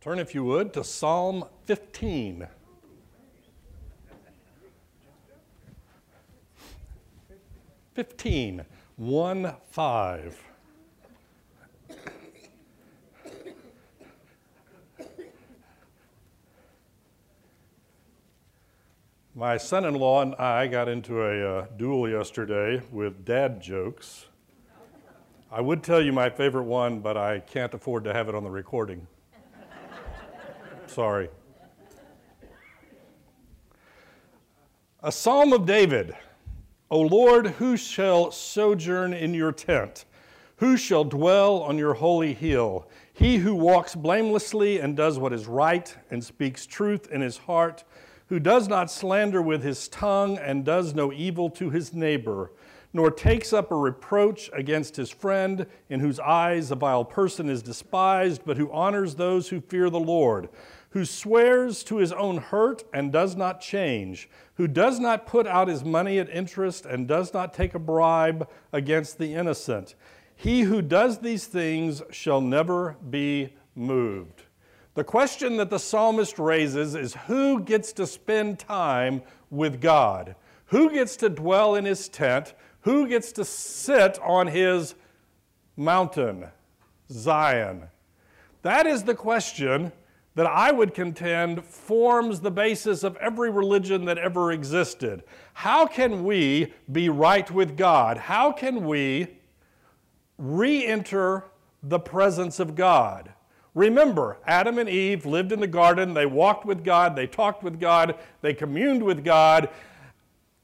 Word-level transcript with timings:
Turn, 0.00 0.18
if 0.18 0.34
you 0.34 0.44
would, 0.44 0.72
to 0.72 0.82
Psalm 0.82 1.44
15. 1.66 2.46
Fifteen, 7.92 8.64
one, 8.96 9.54
five. 9.68 10.42
My 19.34 19.58
son 19.58 19.84
in 19.84 19.94
law 19.96 20.22
and 20.22 20.34
I 20.36 20.66
got 20.66 20.88
into 20.88 21.22
a 21.22 21.58
uh, 21.58 21.66
duel 21.76 22.08
yesterday 22.08 22.80
with 22.90 23.26
dad 23.26 23.60
jokes. 23.60 24.24
I 25.52 25.60
would 25.60 25.82
tell 25.82 26.00
you 26.00 26.12
my 26.12 26.30
favorite 26.30 26.64
one, 26.64 27.00
but 27.00 27.18
I 27.18 27.40
can't 27.40 27.74
afford 27.74 28.04
to 28.04 28.14
have 28.14 28.30
it 28.30 28.34
on 28.34 28.44
the 28.44 28.50
recording. 28.50 29.06
Sorry. 30.90 31.28
A 35.04 35.12
psalm 35.12 35.52
of 35.52 35.64
David. 35.64 36.16
O 36.90 37.00
Lord, 37.00 37.46
who 37.46 37.76
shall 37.76 38.32
sojourn 38.32 39.12
in 39.12 39.32
your 39.32 39.52
tent? 39.52 40.04
Who 40.56 40.76
shall 40.76 41.04
dwell 41.04 41.62
on 41.62 41.78
your 41.78 41.94
holy 41.94 42.34
hill? 42.34 42.88
He 43.12 43.36
who 43.36 43.54
walks 43.54 43.94
blamelessly 43.94 44.80
and 44.80 44.96
does 44.96 45.16
what 45.16 45.32
is 45.32 45.46
right 45.46 45.96
and 46.10 46.24
speaks 46.24 46.66
truth 46.66 47.08
in 47.12 47.20
his 47.20 47.36
heart, 47.36 47.84
who 48.26 48.40
does 48.40 48.66
not 48.66 48.90
slander 48.90 49.40
with 49.40 49.62
his 49.62 49.86
tongue 49.86 50.38
and 50.38 50.64
does 50.64 50.92
no 50.92 51.12
evil 51.12 51.50
to 51.50 51.70
his 51.70 51.94
neighbor 51.94 52.50
nor 52.92 53.10
takes 53.10 53.52
up 53.52 53.70
a 53.70 53.76
reproach 53.76 54.50
against 54.52 54.96
his 54.96 55.10
friend, 55.10 55.66
in 55.88 56.00
whose 56.00 56.18
eyes 56.18 56.70
a 56.70 56.74
vile 56.74 57.04
person 57.04 57.48
is 57.48 57.62
despised, 57.62 58.42
but 58.44 58.56
who 58.56 58.70
honors 58.72 59.14
those 59.14 59.48
who 59.48 59.60
fear 59.60 59.88
the 59.90 60.00
Lord, 60.00 60.48
who 60.90 61.04
swears 61.04 61.84
to 61.84 61.96
his 61.96 62.12
own 62.12 62.36
hurt 62.36 62.84
and 62.92 63.12
does 63.12 63.36
not 63.36 63.60
change, 63.60 64.28
who 64.54 64.66
does 64.66 64.98
not 64.98 65.26
put 65.26 65.46
out 65.46 65.68
his 65.68 65.84
money 65.84 66.18
at 66.18 66.28
interest 66.28 66.84
and 66.84 67.06
does 67.06 67.32
not 67.32 67.54
take 67.54 67.74
a 67.74 67.78
bribe 67.78 68.48
against 68.72 69.18
the 69.18 69.34
innocent. 69.34 69.94
He 70.34 70.62
who 70.62 70.82
does 70.82 71.18
these 71.18 71.46
things 71.46 72.02
shall 72.10 72.40
never 72.40 72.96
be 73.08 73.54
moved. 73.74 74.42
The 74.94 75.04
question 75.04 75.56
that 75.58 75.70
the 75.70 75.78
psalmist 75.78 76.38
raises 76.38 76.94
is 76.96 77.14
who 77.26 77.60
gets 77.60 77.92
to 77.92 78.06
spend 78.06 78.58
time 78.58 79.22
with 79.48 79.80
God? 79.80 80.34
Who 80.66 80.90
gets 80.90 81.16
to 81.16 81.28
dwell 81.28 81.76
in 81.76 81.84
his 81.84 82.08
tent? 82.08 82.54
Who 82.80 83.06
gets 83.06 83.30
to 83.32 83.44
sit 83.44 84.18
on 84.20 84.48
his 84.48 84.94
mountain, 85.76 86.48
Zion? 87.10 87.88
That 88.62 88.86
is 88.86 89.04
the 89.04 89.14
question 89.14 89.92
that 90.40 90.46
I 90.46 90.72
would 90.72 90.94
contend 90.94 91.62
forms 91.66 92.40
the 92.40 92.50
basis 92.50 93.04
of 93.04 93.14
every 93.16 93.50
religion 93.50 94.06
that 94.06 94.16
ever 94.16 94.52
existed. 94.52 95.22
How 95.52 95.86
can 95.86 96.24
we 96.24 96.72
be 96.90 97.10
right 97.10 97.50
with 97.50 97.76
God? 97.76 98.16
How 98.16 98.50
can 98.50 98.86
we 98.86 99.36
re 100.38 100.86
enter 100.86 101.44
the 101.82 101.98
presence 101.98 102.58
of 102.58 102.74
God? 102.74 103.34
Remember, 103.74 104.38
Adam 104.46 104.78
and 104.78 104.88
Eve 104.88 105.26
lived 105.26 105.52
in 105.52 105.60
the 105.60 105.66
garden, 105.66 106.14
they 106.14 106.24
walked 106.24 106.64
with 106.64 106.82
God, 106.84 107.14
they 107.14 107.26
talked 107.26 107.62
with 107.62 107.78
God, 107.78 108.14
they 108.40 108.54
communed 108.54 109.02
with 109.02 109.22
God, 109.22 109.68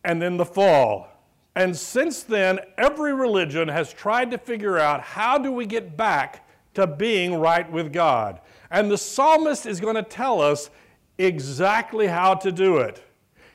and 0.05 0.23
then 0.23 0.39
the 0.39 0.47
fall. 0.47 1.07
And 1.55 1.77
since 1.77 2.23
then, 2.23 2.61
every 2.79 3.13
religion 3.13 3.69
has 3.69 3.93
tried 3.93 4.31
to 4.31 4.39
figure 4.39 4.79
out 4.79 5.03
how 5.03 5.37
do 5.37 5.53
we 5.53 5.67
get 5.67 5.99
back 5.99 6.49
to 6.73 6.87
being 6.87 7.35
right 7.35 7.71
with 7.71 7.93
God. 7.93 8.41
And 8.77 8.91
the 8.91 8.99
psalmist 8.99 9.65
is 9.65 9.81
going 9.81 9.95
to 9.95 10.03
tell 10.03 10.43
us 10.43 10.69
exactly 11.17 12.09
how 12.09 12.35
to 12.35 12.53
do 12.53 12.77
it. 12.77 13.03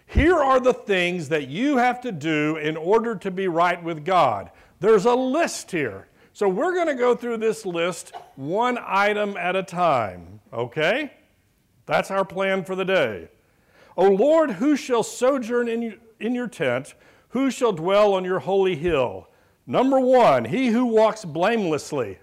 Here 0.08 0.36
are 0.36 0.60
the 0.60 0.74
things 0.74 1.30
that 1.30 1.48
you 1.48 1.78
have 1.78 2.02
to 2.02 2.12
do 2.12 2.58
in 2.58 2.76
order 2.76 3.14
to 3.18 3.30
be 3.30 3.48
right 3.48 3.82
with 3.84 4.04
God. 4.04 4.50
There's 4.80 5.06
a 5.06 5.14
list 5.14 5.70
here. 5.70 6.08
So 6.34 6.50
we're 6.50 6.74
going 6.74 6.88
to 6.88 6.96
go 6.96 7.14
through 7.14 7.38
this 7.38 7.68
list 7.68 8.16
one 8.36 8.80
item 8.84 9.38
at 9.38 9.56
a 9.56 9.62
time, 9.62 10.40
okay? 10.52 11.14
That's 11.86 12.10
our 12.10 12.26
plan 12.26 12.64
for 12.64 12.76
the 12.76 12.84
day. 12.84 13.30
O 13.98 14.10
Lord, 14.10 14.50
who 14.50 14.76
shall 14.76 15.04
sojourn 15.04 15.70
in, 15.70 16.00
in 16.20 16.34
your 16.34 16.48
tent? 16.48 16.96
Who 17.30 17.52
shall 17.52 17.74
dwell 17.74 18.16
on 18.16 18.26
your 18.26 18.40
holy 18.40 18.76
hill? 18.76 19.28
Number 19.68 20.00
one, 20.00 20.46
he 20.46 20.70
who 20.70 20.86
walks 20.86 21.26
blamelessly. 21.26 22.18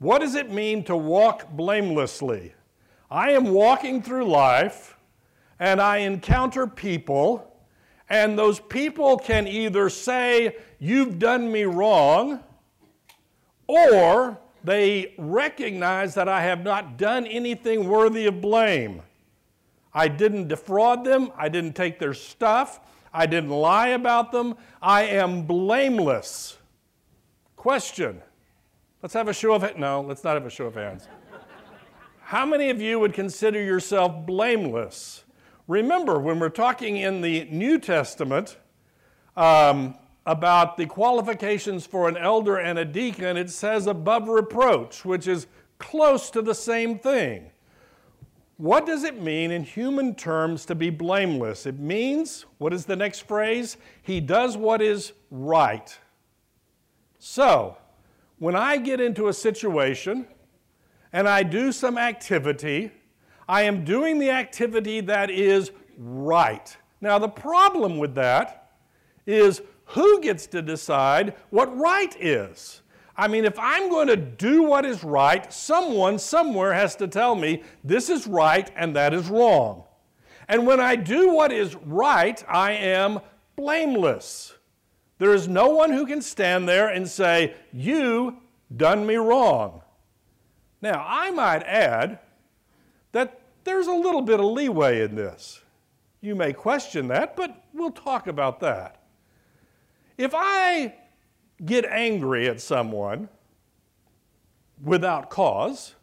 What 0.00 0.22
does 0.22 0.34
it 0.34 0.50
mean 0.50 0.82
to 0.84 0.96
walk 0.96 1.50
blamelessly? 1.50 2.54
I 3.10 3.32
am 3.32 3.50
walking 3.50 4.00
through 4.02 4.24
life 4.24 4.96
and 5.58 5.78
I 5.78 5.98
encounter 5.98 6.66
people, 6.66 7.46
and 8.08 8.38
those 8.38 8.60
people 8.60 9.18
can 9.18 9.46
either 9.46 9.90
say, 9.90 10.56
You've 10.78 11.18
done 11.18 11.52
me 11.52 11.64
wrong, 11.64 12.40
or 13.66 14.38
they 14.64 15.12
recognize 15.18 16.14
that 16.14 16.30
I 16.30 16.44
have 16.44 16.64
not 16.64 16.96
done 16.96 17.26
anything 17.26 17.86
worthy 17.86 18.24
of 18.24 18.40
blame. 18.40 19.02
I 19.92 20.08
didn't 20.08 20.48
defraud 20.48 21.04
them. 21.04 21.30
I 21.36 21.50
didn't 21.50 21.74
take 21.74 21.98
their 21.98 22.14
stuff. 22.14 22.80
I 23.12 23.26
didn't 23.26 23.50
lie 23.50 23.88
about 23.88 24.32
them. 24.32 24.56
I 24.80 25.02
am 25.02 25.42
blameless. 25.42 26.56
Question. 27.56 28.22
Let's 29.02 29.14
have 29.14 29.28
a 29.28 29.32
show 29.32 29.54
of 29.54 29.62
hands. 29.62 29.78
No, 29.78 30.02
let's 30.02 30.22
not 30.24 30.34
have 30.34 30.44
a 30.44 30.50
show 30.50 30.66
of 30.66 30.74
hands. 30.74 31.08
How 32.20 32.44
many 32.44 32.68
of 32.70 32.80
you 32.82 33.00
would 33.00 33.14
consider 33.14 33.62
yourself 33.62 34.26
blameless? 34.26 35.24
Remember, 35.66 36.18
when 36.18 36.38
we're 36.38 36.50
talking 36.50 36.98
in 36.98 37.22
the 37.22 37.44
New 37.50 37.78
Testament 37.78 38.58
um, 39.36 39.96
about 40.26 40.76
the 40.76 40.84
qualifications 40.84 41.86
for 41.86 42.08
an 42.08 42.16
elder 42.18 42.58
and 42.58 42.78
a 42.78 42.84
deacon, 42.84 43.36
it 43.36 43.50
says 43.50 43.86
above 43.86 44.28
reproach, 44.28 45.04
which 45.04 45.26
is 45.26 45.46
close 45.78 46.30
to 46.30 46.42
the 46.42 46.54
same 46.54 46.98
thing. 46.98 47.50
What 48.58 48.84
does 48.84 49.04
it 49.04 49.22
mean 49.22 49.50
in 49.50 49.64
human 49.64 50.14
terms 50.14 50.66
to 50.66 50.74
be 50.74 50.90
blameless? 50.90 51.64
It 51.64 51.78
means, 51.78 52.44
what 52.58 52.74
is 52.74 52.84
the 52.84 52.96
next 52.96 53.20
phrase? 53.20 53.78
He 54.02 54.20
does 54.20 54.58
what 54.58 54.82
is 54.82 55.14
right. 55.30 55.98
So, 57.18 57.78
when 58.40 58.56
I 58.56 58.78
get 58.78 59.00
into 59.00 59.28
a 59.28 59.32
situation 59.32 60.26
and 61.12 61.28
I 61.28 61.42
do 61.42 61.72
some 61.72 61.98
activity, 61.98 62.90
I 63.46 63.62
am 63.62 63.84
doing 63.84 64.18
the 64.18 64.30
activity 64.30 65.02
that 65.02 65.30
is 65.30 65.70
right. 65.98 66.74
Now, 67.02 67.18
the 67.18 67.28
problem 67.28 67.98
with 67.98 68.14
that 68.14 68.72
is 69.26 69.60
who 69.84 70.20
gets 70.22 70.46
to 70.48 70.62
decide 70.62 71.34
what 71.50 71.76
right 71.78 72.16
is? 72.18 72.80
I 73.14 73.28
mean, 73.28 73.44
if 73.44 73.58
I'm 73.58 73.90
going 73.90 74.08
to 74.08 74.16
do 74.16 74.62
what 74.62 74.86
is 74.86 75.04
right, 75.04 75.52
someone 75.52 76.18
somewhere 76.18 76.72
has 76.72 76.96
to 76.96 77.08
tell 77.08 77.34
me 77.34 77.62
this 77.84 78.08
is 78.08 78.26
right 78.26 78.70
and 78.74 78.96
that 78.96 79.12
is 79.12 79.28
wrong. 79.28 79.84
And 80.48 80.66
when 80.66 80.80
I 80.80 80.96
do 80.96 81.34
what 81.34 81.52
is 81.52 81.76
right, 81.76 82.42
I 82.48 82.72
am 82.72 83.20
blameless. 83.54 84.54
There 85.20 85.34
is 85.34 85.48
no 85.48 85.68
one 85.68 85.92
who 85.92 86.06
can 86.06 86.22
stand 86.22 86.66
there 86.66 86.88
and 86.88 87.06
say, 87.06 87.54
You 87.74 88.38
done 88.74 89.06
me 89.06 89.16
wrong. 89.16 89.82
Now, 90.80 91.04
I 91.06 91.30
might 91.30 91.62
add 91.64 92.20
that 93.12 93.42
there's 93.64 93.86
a 93.86 93.92
little 93.92 94.22
bit 94.22 94.40
of 94.40 94.46
leeway 94.46 95.02
in 95.02 95.16
this. 95.16 95.60
You 96.22 96.34
may 96.34 96.54
question 96.54 97.08
that, 97.08 97.36
but 97.36 97.64
we'll 97.74 97.90
talk 97.90 98.28
about 98.28 98.60
that. 98.60 99.02
If 100.16 100.32
I 100.34 100.94
get 101.66 101.84
angry 101.84 102.48
at 102.48 102.62
someone 102.62 103.28
without 104.82 105.28
cause, 105.28 105.96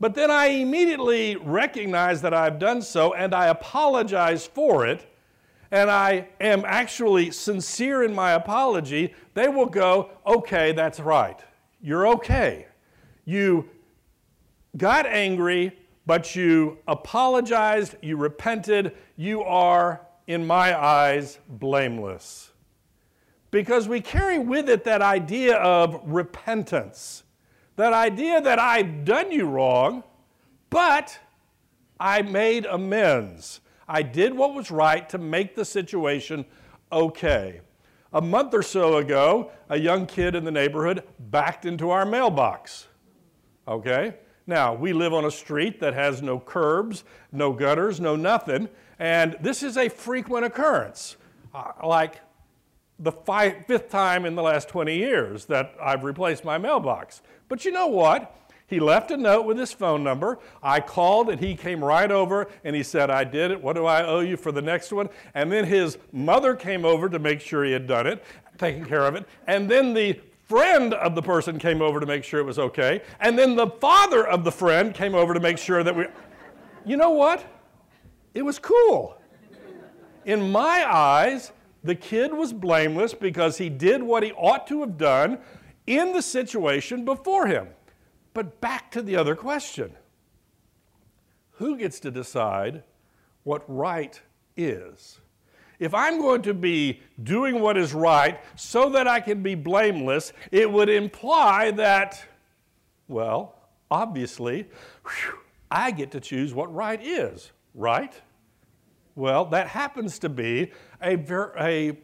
but 0.00 0.14
then 0.14 0.30
I 0.30 0.46
immediately 0.46 1.36
recognize 1.36 2.22
that 2.22 2.32
I've 2.32 2.58
done 2.58 2.80
so 2.80 3.12
and 3.12 3.34
I 3.34 3.48
apologize 3.48 4.46
for 4.46 4.86
it, 4.86 5.09
and 5.70 5.90
I 5.90 6.28
am 6.40 6.64
actually 6.66 7.30
sincere 7.30 8.02
in 8.02 8.14
my 8.14 8.32
apology, 8.32 9.14
they 9.34 9.48
will 9.48 9.66
go, 9.66 10.10
okay, 10.26 10.72
that's 10.72 11.00
right. 11.00 11.38
You're 11.80 12.08
okay. 12.08 12.66
You 13.24 13.68
got 14.76 15.06
angry, 15.06 15.78
but 16.06 16.34
you 16.34 16.78
apologized, 16.88 17.96
you 18.02 18.16
repented, 18.16 18.96
you 19.16 19.42
are, 19.42 20.06
in 20.26 20.46
my 20.46 20.80
eyes, 20.80 21.38
blameless 21.48 22.50
because 23.50 23.88
we 23.88 24.00
carry 24.00 24.38
with 24.38 24.68
it 24.68 24.84
that 24.84 25.02
idea 25.02 25.56
of 25.56 26.00
repentance, 26.04 27.24
that 27.76 27.92
idea 27.92 28.40
that 28.40 28.58
I've 28.58 29.04
done 29.04 29.32
you 29.32 29.46
wrong, 29.46 30.04
but 30.68 31.18
I 31.98 32.22
made 32.22 32.66
amends. 32.66 33.60
I 33.90 34.02
did 34.02 34.34
what 34.34 34.54
was 34.54 34.70
right 34.70 35.08
to 35.08 35.18
make 35.18 35.56
the 35.56 35.64
situation 35.64 36.44
okay. 36.92 37.60
A 38.12 38.20
month 38.20 38.54
or 38.54 38.62
so 38.62 38.98
ago, 38.98 39.50
a 39.68 39.78
young 39.78 40.06
kid 40.06 40.36
in 40.36 40.44
the 40.44 40.52
neighborhood 40.52 41.02
backed 41.18 41.66
into 41.66 41.90
our 41.90 42.06
mailbox. 42.06 42.86
Okay? 43.66 44.14
Now, 44.46 44.74
we 44.74 44.92
live 44.92 45.12
on 45.12 45.24
a 45.24 45.30
street 45.30 45.80
that 45.80 45.94
has 45.94 46.22
no 46.22 46.38
curbs, 46.38 47.02
no 47.32 47.52
gutters, 47.52 48.00
no 48.00 48.14
nothing, 48.14 48.68
and 49.00 49.36
this 49.40 49.60
is 49.60 49.76
a 49.76 49.88
frequent 49.88 50.44
occurrence. 50.44 51.16
Uh, 51.52 51.72
like 51.84 52.20
the 53.00 53.10
fifth 53.10 53.90
time 53.90 54.24
in 54.24 54.36
the 54.36 54.42
last 54.42 54.68
20 54.68 54.96
years 54.96 55.46
that 55.46 55.74
I've 55.82 56.04
replaced 56.04 56.44
my 56.44 56.58
mailbox. 56.58 57.22
But 57.48 57.64
you 57.64 57.72
know 57.72 57.88
what? 57.88 58.36
He 58.70 58.78
left 58.78 59.10
a 59.10 59.16
note 59.16 59.46
with 59.46 59.58
his 59.58 59.72
phone 59.72 60.04
number. 60.04 60.38
I 60.62 60.78
called 60.78 61.28
and 61.28 61.40
he 61.40 61.56
came 61.56 61.84
right 61.84 62.10
over 62.10 62.48
and 62.62 62.76
he 62.76 62.84
said, 62.84 63.10
I 63.10 63.24
did 63.24 63.50
it. 63.50 63.60
What 63.60 63.74
do 63.74 63.84
I 63.84 64.06
owe 64.06 64.20
you 64.20 64.36
for 64.36 64.52
the 64.52 64.62
next 64.62 64.92
one? 64.92 65.08
And 65.34 65.50
then 65.50 65.64
his 65.64 65.98
mother 66.12 66.54
came 66.54 66.84
over 66.84 67.08
to 67.08 67.18
make 67.18 67.40
sure 67.40 67.64
he 67.64 67.72
had 67.72 67.88
done 67.88 68.06
it, 68.06 68.22
taken 68.58 68.84
care 68.84 69.04
of 69.04 69.16
it. 69.16 69.26
And 69.48 69.68
then 69.68 69.92
the 69.92 70.20
friend 70.48 70.94
of 70.94 71.16
the 71.16 71.22
person 71.22 71.58
came 71.58 71.82
over 71.82 71.98
to 71.98 72.06
make 72.06 72.22
sure 72.22 72.38
it 72.38 72.46
was 72.46 72.60
okay. 72.60 73.02
And 73.18 73.36
then 73.36 73.56
the 73.56 73.66
father 73.66 74.24
of 74.24 74.44
the 74.44 74.52
friend 74.52 74.94
came 74.94 75.16
over 75.16 75.34
to 75.34 75.40
make 75.40 75.58
sure 75.58 75.82
that 75.82 75.96
we. 75.96 76.06
You 76.86 76.96
know 76.96 77.10
what? 77.10 77.44
It 78.34 78.42
was 78.42 78.60
cool. 78.60 79.16
In 80.24 80.52
my 80.52 80.86
eyes, 80.88 81.50
the 81.82 81.96
kid 81.96 82.32
was 82.32 82.52
blameless 82.52 83.14
because 83.14 83.58
he 83.58 83.68
did 83.68 84.00
what 84.00 84.22
he 84.22 84.30
ought 84.32 84.68
to 84.68 84.80
have 84.82 84.96
done 84.96 85.38
in 85.88 86.12
the 86.12 86.22
situation 86.22 87.04
before 87.04 87.48
him. 87.48 87.66
But 88.32 88.60
back 88.60 88.90
to 88.92 89.02
the 89.02 89.16
other 89.16 89.34
question 89.34 89.96
who 91.52 91.76
gets 91.76 92.00
to 92.00 92.10
decide 92.10 92.82
what 93.42 93.62
right 93.68 94.20
is? 94.56 95.20
If 95.78 95.94
I'm 95.94 96.18
going 96.18 96.42
to 96.42 96.54
be 96.54 97.00
doing 97.22 97.60
what 97.60 97.76
is 97.76 97.94
right 97.94 98.38
so 98.54 98.90
that 98.90 99.08
I 99.08 99.20
can 99.20 99.42
be 99.42 99.54
blameless, 99.54 100.32
it 100.52 100.70
would 100.70 100.90
imply 100.90 101.70
that, 101.72 102.22
well, 103.08 103.56
obviously, 103.90 104.68
whew, 105.04 105.38
I 105.70 105.90
get 105.90 106.10
to 106.12 106.20
choose 106.20 106.52
what 106.52 106.72
right 106.74 107.00
is, 107.02 107.50
right? 107.74 108.12
Well, 109.14 109.46
that 109.46 109.68
happens 109.68 110.18
to 110.20 110.28
be 110.28 110.72
a, 111.00 111.16
ver- 111.16 111.54
a, 111.58 111.98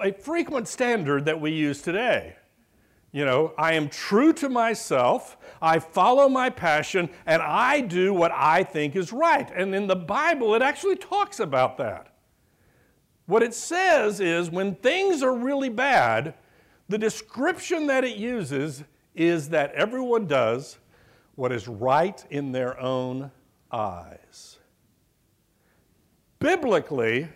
a 0.00 0.12
frequent 0.12 0.68
standard 0.68 1.26
that 1.26 1.40
we 1.40 1.52
use 1.52 1.82
today. 1.82 2.36
You 3.10 3.24
know, 3.24 3.54
I 3.56 3.72
am 3.72 3.88
true 3.88 4.32
to 4.34 4.48
myself, 4.48 5.38
I 5.62 5.78
follow 5.78 6.28
my 6.28 6.50
passion, 6.50 7.08
and 7.24 7.40
I 7.40 7.80
do 7.80 8.12
what 8.12 8.32
I 8.32 8.62
think 8.62 8.96
is 8.96 9.12
right. 9.12 9.50
And 9.50 9.74
in 9.74 9.86
the 9.86 9.96
Bible, 9.96 10.54
it 10.54 10.62
actually 10.62 10.96
talks 10.96 11.40
about 11.40 11.78
that. 11.78 12.14
What 13.24 13.42
it 13.42 13.54
says 13.54 14.20
is 14.20 14.50
when 14.50 14.74
things 14.74 15.22
are 15.22 15.34
really 15.34 15.70
bad, 15.70 16.34
the 16.88 16.98
description 16.98 17.86
that 17.86 18.04
it 18.04 18.16
uses 18.16 18.84
is 19.14 19.48
that 19.50 19.72
everyone 19.72 20.26
does 20.26 20.78
what 21.34 21.52
is 21.52 21.66
right 21.66 22.24
in 22.30 22.52
their 22.52 22.78
own 22.80 23.30
eyes. 23.70 24.58
Biblically, 26.40 27.28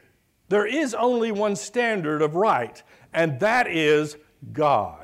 there 0.48 0.66
is 0.66 0.94
only 0.94 1.32
one 1.32 1.56
standard 1.56 2.22
of 2.22 2.34
right, 2.34 2.82
and 3.12 3.40
that 3.40 3.66
is 3.66 4.16
God. 4.52 5.01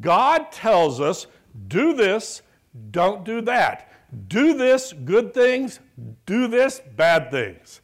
God 0.00 0.50
tells 0.52 1.00
us 1.00 1.26
do 1.68 1.92
this, 1.94 2.42
don't 2.90 3.24
do 3.24 3.40
that. 3.42 3.88
Do 4.28 4.54
this, 4.54 4.92
good 4.92 5.32
things, 5.32 5.80
do 6.26 6.46
this, 6.46 6.82
bad 6.96 7.30
things. 7.30 7.80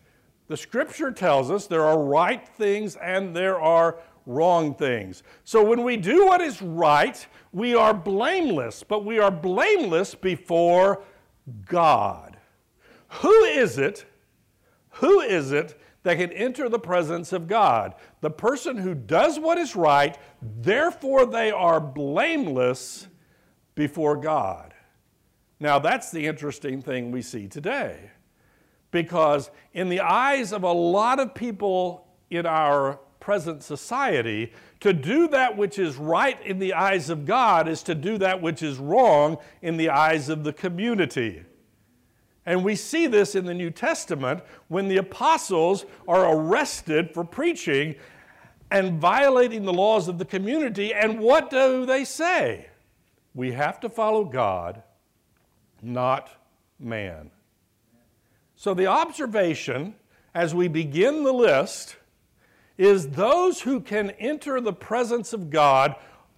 The 0.48 0.56
scripture 0.56 1.10
tells 1.10 1.50
us 1.50 1.66
there 1.66 1.84
are 1.84 2.02
right 2.02 2.46
things 2.56 2.96
and 2.96 3.34
there 3.34 3.60
are 3.60 3.98
wrong 4.26 4.74
things. 4.74 5.22
So 5.44 5.64
when 5.64 5.82
we 5.82 5.96
do 5.96 6.26
what 6.26 6.40
is 6.40 6.60
right, 6.60 7.26
we 7.52 7.74
are 7.74 7.94
blameless, 7.94 8.82
but 8.82 9.04
we 9.04 9.18
are 9.18 9.30
blameless 9.30 10.14
before 10.14 11.02
God. 11.66 12.36
Who 13.08 13.32
is 13.44 13.78
it? 13.78 14.04
Who 14.92 15.20
is 15.20 15.52
it 15.52 15.80
that 16.08 16.16
can 16.16 16.32
enter 16.32 16.70
the 16.70 16.78
presence 16.78 17.34
of 17.34 17.46
God. 17.46 17.94
The 18.22 18.30
person 18.30 18.78
who 18.78 18.94
does 18.94 19.38
what 19.38 19.58
is 19.58 19.76
right, 19.76 20.16
therefore 20.40 21.26
they 21.26 21.50
are 21.50 21.80
blameless 21.80 23.06
before 23.74 24.16
God. 24.16 24.72
Now, 25.60 25.78
that's 25.78 26.10
the 26.10 26.26
interesting 26.26 26.80
thing 26.80 27.10
we 27.10 27.20
see 27.20 27.46
today. 27.46 28.10
Because, 28.90 29.50
in 29.74 29.90
the 29.90 30.00
eyes 30.00 30.54
of 30.54 30.62
a 30.62 30.72
lot 30.72 31.20
of 31.20 31.34
people 31.34 32.06
in 32.30 32.46
our 32.46 33.00
present 33.20 33.62
society, 33.62 34.52
to 34.80 34.94
do 34.94 35.28
that 35.28 35.58
which 35.58 35.78
is 35.78 35.96
right 35.96 36.40
in 36.46 36.58
the 36.58 36.72
eyes 36.72 37.10
of 37.10 37.26
God 37.26 37.68
is 37.68 37.82
to 37.82 37.94
do 37.94 38.16
that 38.16 38.40
which 38.40 38.62
is 38.62 38.78
wrong 38.78 39.36
in 39.60 39.76
the 39.76 39.90
eyes 39.90 40.30
of 40.30 40.42
the 40.42 40.54
community. 40.54 41.42
And 42.48 42.64
we 42.64 42.76
see 42.76 43.06
this 43.06 43.34
in 43.34 43.44
the 43.44 43.52
New 43.52 43.70
Testament 43.70 44.42
when 44.68 44.88
the 44.88 44.96
apostles 44.96 45.84
are 46.08 46.34
arrested 46.34 47.12
for 47.12 47.22
preaching 47.22 47.94
and 48.70 48.98
violating 48.98 49.66
the 49.66 49.72
laws 49.74 50.08
of 50.08 50.16
the 50.16 50.24
community. 50.24 50.94
And 50.94 51.20
what 51.20 51.50
do 51.50 51.84
they 51.84 52.06
say? 52.06 52.68
We 53.34 53.52
have 53.52 53.80
to 53.80 53.90
follow 53.90 54.24
God, 54.24 54.82
not 55.82 56.30
man. 56.80 57.30
So 58.56 58.72
the 58.72 58.86
observation 58.86 59.94
as 60.34 60.54
we 60.54 60.68
begin 60.68 61.24
the 61.24 61.32
list 61.34 61.96
is 62.78 63.10
those 63.10 63.60
who 63.60 63.78
can 63.78 64.12
enter 64.12 64.58
the 64.58 64.72
presence 64.72 65.34
of 65.34 65.50
God, 65.50 65.96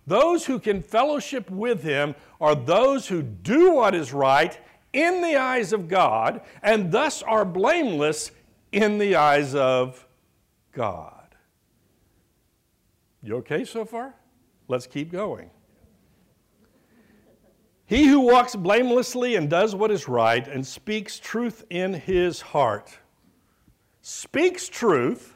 those 0.09 0.45
who 0.45 0.59
can 0.59 0.83
fellowship 0.83 1.49
with 1.53 1.85
Him, 1.85 2.17
are 2.41 2.57
those 2.57 3.07
who 3.07 3.23
do 3.23 3.75
what 3.75 3.95
is 3.95 4.13
right 4.13 4.59
in 4.93 5.23
the 5.23 5.37
eyes 5.37 5.73
of 5.73 5.89
God 5.89 6.41
and 6.63 6.91
thus 6.91 7.23
are 7.23 7.45
blameless 7.45 8.31
in 8.73 8.99
the 8.99 9.17
eyes 9.17 9.55
of 9.55 10.07
God. 10.73 11.35
You 13.23 13.37
okay 13.37 13.65
so 13.65 13.85
far? 13.85 14.15
Let's 14.69 14.87
keep 14.87 15.11
going. 15.11 15.51
He 17.87 18.07
who 18.07 18.21
walks 18.21 18.55
blamelessly 18.55 19.35
and 19.35 19.51
does 19.51 19.75
what 19.75 19.91
is 19.91 20.07
right 20.07 20.47
and 20.47 20.65
speaks 20.65 21.19
truth 21.19 21.65
in 21.71 21.93
his 21.93 22.41
heart. 22.41 22.97
Speaks 24.01 24.69
truth 24.69 25.35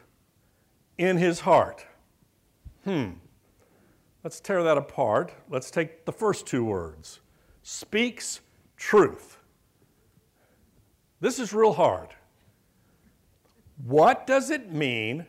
in 0.96 1.16
his 1.16 1.40
heart. 1.40 1.84
Hmm. 2.84 3.10
Let's 4.22 4.38
tear 4.40 4.62
that 4.62 4.78
apart. 4.78 5.32
Let's 5.50 5.70
take 5.70 6.04
the 6.04 6.12
first 6.12 6.46
two 6.46 6.64
words. 6.64 7.20
Speaks 7.62 8.40
truth. 8.76 9.38
This 11.24 11.38
is 11.38 11.54
real 11.54 11.72
hard. 11.72 12.08
What 13.82 14.26
does 14.26 14.50
it 14.50 14.70
mean 14.70 15.24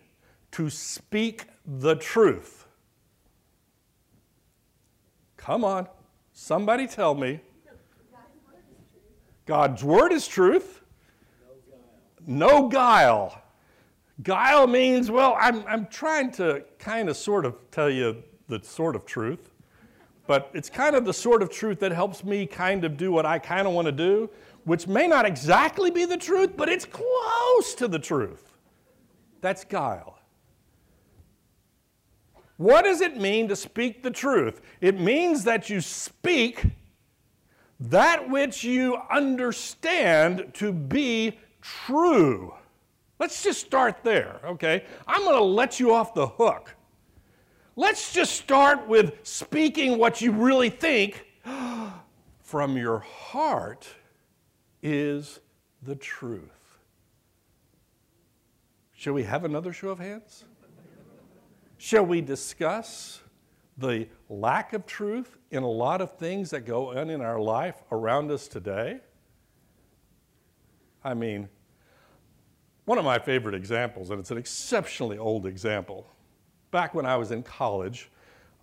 to 0.52 0.70
speak 0.70 1.46
the 1.66 1.96
truth? 1.96 2.68
Come 5.38 5.64
on, 5.64 5.88
somebody 6.34 6.86
tell 6.86 7.16
me. 7.16 7.40
God's 9.46 9.86
word 9.86 10.12
is 10.12 10.28
truth. 10.28 10.82
No 12.28 12.68
guile. 12.68 13.42
Guile 14.22 14.68
means, 14.68 15.10
well, 15.10 15.38
I'm, 15.40 15.66
I'm 15.66 15.86
trying 15.86 16.30
to 16.34 16.66
kind 16.78 17.08
of 17.08 17.16
sort 17.16 17.46
of 17.46 17.56
tell 17.72 17.90
you 17.90 18.22
the 18.50 18.62
sort 18.62 18.98
of 18.98 19.06
truth, 19.06 19.50
but 20.28 20.50
it's 20.54 20.70
kind 20.70 20.94
of 20.98 21.06
the 21.06 21.14
sort 21.14 21.42
of 21.42 21.50
truth 21.50 21.80
that 21.80 21.94
helps 21.94 22.26
me 22.26 22.46
kind 22.46 22.84
of 22.84 22.98
do 22.98 23.14
what 23.14 23.26
I 23.26 23.40
kind 23.40 23.66
of 23.66 23.74
want 23.74 23.86
to 23.86 23.94
do 23.94 24.30
which 24.66 24.88
may 24.88 25.08
not 25.08 25.26
exactly 25.26 25.90
be 25.90 26.06
the 26.06 26.18
truth, 26.18 26.58
but 26.58 26.68
it's 26.68 26.86
close 26.86 27.76
to 27.76 27.88
the 27.88 28.00
truth. 28.00 28.52
That's 29.42 29.64
guile. 29.64 30.20
What 32.58 32.84
does 32.84 33.02
it 33.02 33.18
mean 33.18 33.48
to 33.50 33.56
speak 33.56 34.02
the 34.02 34.12
truth? 34.12 34.62
It 34.82 35.00
means 35.00 35.44
that 35.44 35.70
you 35.70 35.82
speak 35.82 36.66
that 37.80 38.30
which 38.30 38.64
you 38.64 38.98
understand 39.12 40.52
to 40.56 40.72
be 40.72 41.38
true. 41.62 42.54
Let's 43.20 43.44
just 43.44 43.66
start 43.66 43.98
there, 44.04 44.40
okay? 44.46 44.86
I'm 45.08 45.24
going 45.24 45.38
to 45.38 45.44
let 45.44 45.80
you 45.80 45.94
off 45.94 46.14
the 46.14 46.28
hook. 46.28 46.74
Let's 47.76 48.14
just 48.14 48.34
start 48.36 48.88
with 48.88 49.16
speaking 49.24 49.98
what 49.98 50.22
you 50.22 50.32
really 50.32 50.70
think 50.70 51.26
from 52.42 52.78
your 52.78 53.00
heart 53.00 53.88
is 54.86 55.40
the 55.82 55.96
truth. 55.96 56.78
Shall 58.94 59.14
we 59.14 59.24
have 59.24 59.44
another 59.44 59.74
show 59.74 59.90
of 59.90 59.98
hands? 59.98 60.46
Shall 61.80 62.06
we 62.06 62.22
discuss 62.22 63.20
the 63.80 64.08
lack 64.30 64.74
of 64.74 64.86
truth 64.86 65.38
in 65.50 65.64
a 65.64 65.68
lot 65.68 66.02
of 66.02 66.16
things 66.18 66.52
that 66.52 66.62
go 66.62 66.96
on 66.96 67.10
in 67.10 67.22
our 67.22 67.40
life 67.40 67.82
around 67.92 68.30
us 68.30 68.48
today? 68.48 69.00
I 71.04 71.16
mean, 71.16 71.50
one 72.86 73.00
of 73.00 73.06
my 73.06 73.18
favorite 73.18 73.56
examples, 73.56 74.12
and 74.12 74.20
it's 74.20 74.30
an 74.30 74.38
exceptionally 74.38 75.18
old 75.18 75.48
example. 75.48 76.06
Back 76.70 76.94
when 76.94 77.08
I 77.08 77.18
was 77.18 77.32
in 77.32 77.42
college, 77.42 78.12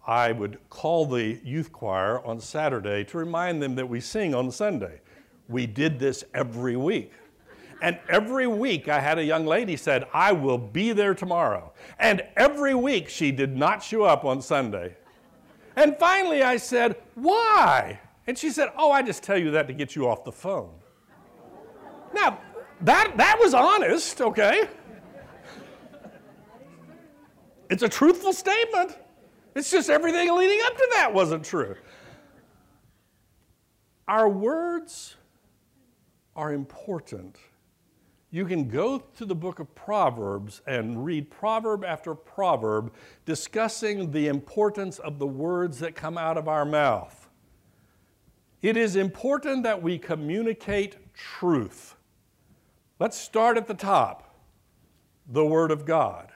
I 0.06 0.30
would 0.30 0.58
call 0.70 1.04
the 1.04 1.40
youth 1.42 1.72
choir 1.72 2.24
on 2.24 2.38
Saturday 2.38 3.02
to 3.06 3.18
remind 3.18 3.60
them 3.60 3.74
that 3.74 3.88
we 3.88 4.00
sing 4.00 4.36
on 4.36 4.52
Sunday. 4.52 5.00
We 5.52 5.66
did 5.66 5.98
this 5.98 6.24
every 6.34 6.76
week. 6.76 7.12
And 7.82 7.98
every 8.08 8.46
week 8.46 8.88
I 8.88 9.00
had 9.00 9.18
a 9.18 9.24
young 9.24 9.44
lady 9.44 9.76
said, 9.76 10.06
I 10.14 10.32
will 10.32 10.58
be 10.58 10.92
there 10.92 11.14
tomorrow. 11.14 11.72
And 11.98 12.22
every 12.36 12.74
week 12.74 13.08
she 13.08 13.32
did 13.32 13.56
not 13.56 13.82
show 13.82 14.04
up 14.04 14.24
on 14.24 14.40
Sunday. 14.40 14.96
And 15.76 15.96
finally 15.98 16.42
I 16.42 16.56
said, 16.56 16.96
Why? 17.14 18.00
And 18.26 18.38
she 18.38 18.50
said, 18.50 18.70
Oh, 18.76 18.92
I 18.92 19.02
just 19.02 19.22
tell 19.22 19.36
you 19.36 19.50
that 19.50 19.66
to 19.66 19.72
get 19.72 19.96
you 19.96 20.08
off 20.08 20.24
the 20.24 20.32
phone. 20.32 20.70
Now, 22.14 22.38
that, 22.82 23.14
that 23.16 23.38
was 23.40 23.52
honest, 23.52 24.20
okay? 24.20 24.68
It's 27.68 27.82
a 27.82 27.88
truthful 27.88 28.32
statement. 28.32 28.98
It's 29.54 29.70
just 29.70 29.90
everything 29.90 30.34
leading 30.34 30.60
up 30.66 30.76
to 30.76 30.88
that 30.92 31.12
wasn't 31.12 31.44
true. 31.44 31.74
Our 34.06 34.28
words 34.28 35.16
are 36.36 36.52
important. 36.52 37.36
You 38.30 38.46
can 38.46 38.68
go 38.68 38.98
to 38.98 39.26
the 39.26 39.34
book 39.34 39.58
of 39.58 39.74
Proverbs 39.74 40.62
and 40.66 41.04
read 41.04 41.30
proverb 41.30 41.84
after 41.84 42.14
proverb 42.14 42.94
discussing 43.26 44.10
the 44.10 44.28
importance 44.28 44.98
of 44.98 45.18
the 45.18 45.26
words 45.26 45.78
that 45.80 45.94
come 45.94 46.16
out 46.16 46.38
of 46.38 46.48
our 46.48 46.64
mouth. 46.64 47.28
It 48.62 48.76
is 48.76 48.96
important 48.96 49.64
that 49.64 49.82
we 49.82 49.98
communicate 49.98 50.96
truth. 51.14 51.96
Let's 52.98 53.18
start 53.18 53.56
at 53.56 53.66
the 53.66 53.74
top 53.74 54.32
the 55.28 55.44
Word 55.44 55.70
of 55.70 55.84
God. 55.84 56.32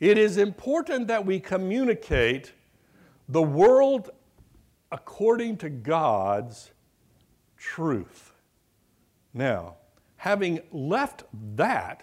It 0.00 0.18
is 0.18 0.36
important 0.36 1.06
that 1.06 1.24
we 1.24 1.38
communicate 1.38 2.52
the 3.28 3.42
world 3.42 4.10
according 4.90 5.56
to 5.58 5.70
God's 5.70 6.72
truth. 7.56 8.31
Now, 9.34 9.76
having 10.16 10.60
left 10.70 11.24
that, 11.56 12.02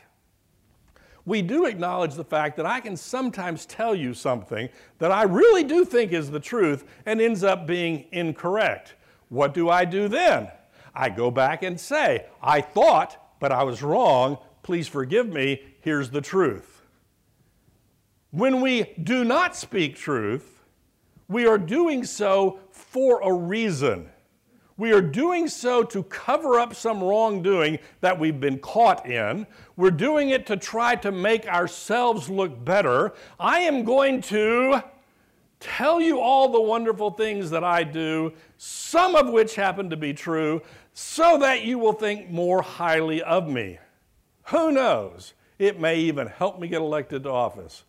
we 1.26 1.42
do 1.42 1.66
acknowledge 1.66 2.16
the 2.16 2.24
fact 2.24 2.58
that 2.58 2.66
I 2.66 2.80
can 2.80 2.98
sometimes 2.98 3.66
tell 3.66 3.94
you 3.94 4.14
something 4.14 4.70
that 4.98 5.12
I 5.12 5.24
really 5.24 5.64
do 5.64 5.86
think 5.86 6.12
is 6.12 6.32
the 6.32 6.40
truth 6.40 6.86
and 7.06 7.22
ends 7.22 7.44
up 7.44 7.68
being 7.68 8.06
incorrect. 8.12 8.96
What 9.30 9.54
do 9.54 9.70
I 9.70 9.86
do 9.86 10.08
then? 10.08 10.50
I 10.96 11.10
go 11.10 11.30
back 11.30 11.62
and 11.62 11.80
say, 11.80 12.26
I 12.42 12.62
thought, 12.62 13.38
but 13.40 13.52
I 13.52 13.64
was 13.64 13.84
wrong. 13.84 14.40
Please 14.64 14.88
forgive 14.88 15.28
me. 15.30 15.62
Here's 15.82 16.10
the 16.10 16.22
truth. 16.22 16.82
When 18.32 18.62
we 18.62 18.96
do 19.02 19.24
not 19.24 19.56
speak 19.56 19.96
truth, 19.96 20.60
we 21.28 21.46
are 21.46 21.58
doing 21.58 22.04
so 22.04 22.60
for 22.72 23.22
a 23.22 23.32
reason. 23.32 24.10
We 24.80 24.94
are 24.94 25.02
doing 25.02 25.50
so 25.50 25.84
to 25.84 26.04
cover 26.04 26.58
up 26.58 26.74
some 26.74 27.04
wrongdoing 27.04 27.80
that 28.00 28.18
we've 28.18 28.40
been 28.40 28.60
caught 28.60 29.06
in. 29.06 29.46
We're 29.76 29.92
doing 29.92 30.30
it 30.30 30.46
to 30.46 30.56
try 30.56 30.96
to 30.96 31.12
make 31.12 31.46
ourselves 31.48 32.30
look 32.30 32.64
better. 32.64 33.12
I 33.38 33.60
am 33.60 33.84
going 33.84 34.22
to 34.22 34.82
tell 35.60 36.00
you 36.00 36.22
all 36.22 36.50
the 36.50 36.62
wonderful 36.62 37.12
things 37.12 37.50
that 37.50 37.62
I 37.62 37.84
do, 37.84 38.32
some 38.58 39.16
of 39.16 39.28
which 39.28 39.56
happen 39.56 39.90
to 39.90 39.98
be 39.98 40.14
true, 40.14 40.62
so 40.94 41.38
that 41.40 41.64
you 41.64 41.78
will 41.78 41.92
think 41.92 42.30
more 42.30 42.62
highly 42.62 43.22
of 43.22 43.50
me. 43.50 43.80
Who 44.46 44.72
knows? 44.72 45.34
It 45.58 45.78
may 45.78 45.98
even 46.00 46.28
help 46.28 46.58
me 46.58 46.70
get 46.70 46.80
elected 46.80 47.24
to 47.24 47.30
office. 47.32 47.84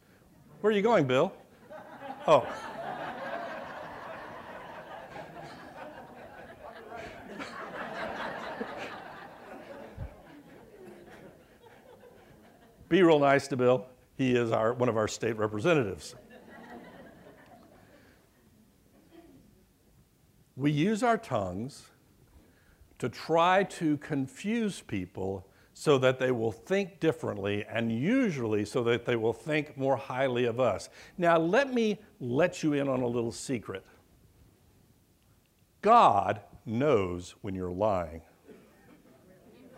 Where 0.61 0.73
are 0.73 0.77
you 0.77 0.83
going, 0.83 1.07
Bill? 1.07 1.33
Oh. 2.27 2.45
Be 12.91 13.05
real 13.05 13.21
nice 13.21 13.47
to 13.47 13.57
Bill. 13.57 13.87
He 14.17 14.35
is 14.35 14.51
our, 14.51 14.75
one 14.75 14.89
of 14.89 14.97
our 14.97 15.07
state 15.07 15.39
representatives. 15.39 16.17
we 20.57 20.73
use 20.73 21.05
our 21.05 21.17
tongues 21.17 21.85
to 22.99 23.09
try 23.09 23.63
to 23.63 23.97
confuse 23.99 24.81
people 24.81 25.47
so 25.73 25.99
that 25.99 26.19
they 26.19 26.33
will 26.33 26.51
think 26.51 26.99
differently 26.99 27.65
and 27.73 27.93
usually 27.93 28.65
so 28.65 28.83
that 28.83 29.07
they 29.07 29.15
will 29.15 29.33
think 29.33 29.79
more 29.79 29.97
highly 29.97 30.45
of 30.45 30.59
us. 30.59 30.89
Now, 31.17 31.39
let 31.39 31.73
me 31.73 32.01
let 32.19 32.65
you 32.65 32.73
in 32.73 32.89
on 32.89 33.03
a 33.03 33.07
little 33.07 33.33
secret. 33.33 33.87
God 35.81 36.41
knows 36.67 37.37
when 37.41 37.55
you're 37.55 37.71
lying. 37.71 38.23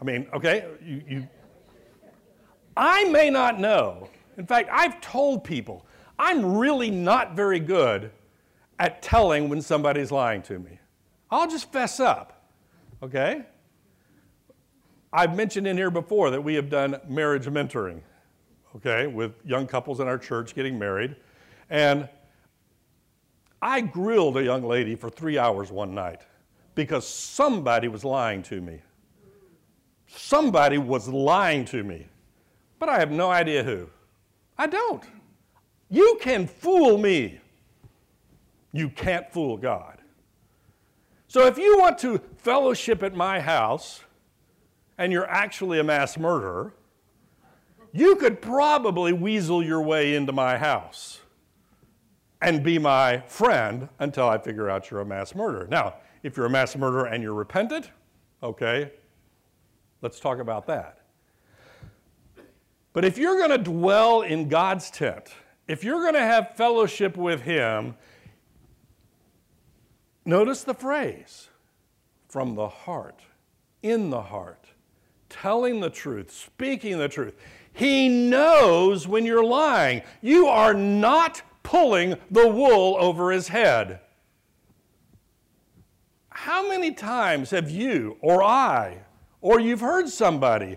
I 0.01 0.05
mean, 0.05 0.27
okay, 0.33 0.67
you, 0.83 1.03
you 1.07 1.29
I 2.77 3.05
may 3.05 3.31
not 3.31 3.61
know. 3.61 4.09
In 4.37 4.47
fact, 4.47 4.69
I've 4.73 5.01
told 5.01 5.45
people 5.45 5.87
I'm 6.19 6.57
really 6.57 6.91
not 6.91 7.35
very 7.35 7.61
good 7.61 8.11
at 8.79 9.03
telling 9.03 9.49
when 9.49 9.61
somebody's 9.61 10.11
lying 10.11 10.43
to 10.43 10.59
me. 10.59 10.79
I'll 11.31 11.49
just 11.49 11.73
fess 11.73 12.01
up, 12.01 12.49
okay? 13.03 13.45
I've 15.13 15.37
mentioned 15.37 15.67
in 15.67 15.77
here 15.77 15.91
before 15.91 16.31
that 16.31 16.41
we 16.41 16.55
have 16.55 16.71
done 16.71 16.99
marriage 17.09 17.47
mentoring, 17.47 18.01
okay, 18.77 19.07
with 19.07 19.33
young 19.45 19.67
couples 19.67 20.01
in 20.01 20.09
our 20.09 20.19
church 20.19 20.55
getting 20.55 20.79
married. 20.79 21.17
And 21.69 22.09
I 23.61 23.81
grilled 23.81 24.37
a 24.37 24.43
young 24.43 24.63
lady 24.63 24.95
for 24.95 25.11
three 25.11 25.39
hours 25.39 25.71
one 25.71 25.95
night 25.95 26.23
because 26.75 27.07
somebody 27.07 27.89
was 27.89 28.05
lying 28.05 28.43
to 28.45 28.61
me. 28.61 28.81
Somebody 30.07 30.79
was 30.79 31.09
lying 31.09 31.65
to 31.67 31.83
me, 31.85 32.07
but 32.83 32.89
I 32.89 32.99
have 32.99 33.13
no 33.13 33.31
idea 33.31 33.63
who. 33.63 33.89
I 34.59 34.67
don't. 34.67 35.05
You 35.89 36.19
can 36.21 36.49
fool 36.49 36.99
me. 36.99 37.39
You 38.73 38.89
can't 38.89 39.33
fool 39.33 39.57
God. 39.57 39.99
So 41.29 41.47
if 41.47 41.59
you 41.59 41.79
want 41.79 41.97
to 41.99 42.21
fellowship 42.39 43.05
at 43.05 43.15
my 43.15 43.39
house, 43.39 44.01
and 44.99 45.13
you're 45.13 45.31
actually 45.31 45.79
a 45.79 45.85
mass 45.85 46.19
murderer, 46.19 46.75
you 47.93 48.17
could 48.17 48.43
probably 48.43 49.13
weasel 49.13 49.63
your 49.63 49.83
way 49.83 50.17
into 50.17 50.33
my 50.33 50.59
house 50.59 51.21
and 52.41 52.65
be 52.65 52.81
my 52.81 53.21
friend 53.29 53.89
until 54.01 54.29
I 54.29 54.39
figure 54.39 54.69
out 54.69 54.91
you're 54.91 55.03
a 55.03 55.07
mass 55.07 55.37
murderer. 55.37 55.69
Now, 55.71 55.99
if 56.25 56.37
you're 56.37 56.47
a 56.47 56.51
mass 56.51 56.75
murderer 56.75 57.07
and 57.07 57.23
you're 57.23 57.33
repentant, 57.33 57.93
okay, 58.43 58.91
let's 60.01 60.19
talk 60.19 60.41
about 60.41 60.67
that. 60.67 61.02
But 62.93 63.05
if 63.05 63.19
you're 63.19 63.39
going 63.39 63.51
to 63.51 63.59
dwell 63.59 64.23
in 64.23 64.49
God's 64.49 64.91
tent, 64.91 65.33
if 65.67 65.83
you're 65.85 66.03
going 66.03 66.15
to 66.15 66.21
have 66.21 66.57
fellowship 66.57 67.17
with 67.17 67.43
Him, 67.43 67.97
notice 70.25 70.65
the 70.65 70.75
phrase 70.75 71.49
from 72.29 72.55
the 72.55 72.69
heart, 72.69 73.21
in 73.83 74.11
the 74.11 74.23
heart 74.23 74.67
telling 75.33 75.81
the 75.81 75.91
truth, 75.91 76.31
speaking 76.31 76.99
the 76.99 77.09
truth. 77.09 77.35
He 77.73 78.09
knows 78.09 79.09
when 79.09 79.25
you're 79.25 79.45
lying. 79.45 80.03
You 80.21 80.47
are 80.47 80.75
not 80.75 81.43
pulling 81.63 82.17
the 82.31 82.47
wool 82.47 82.97
over 83.01 83.33
his 83.33 83.49
head. 83.49 84.01
How 86.29 86.69
many 86.69 86.93
times 86.93 87.51
have 87.51 87.71
you 87.71 88.19
or 88.21 88.43
I 88.43 88.99
or 89.41 89.59
you've 89.59 89.81
heard 89.81 90.09
somebody 90.09 90.77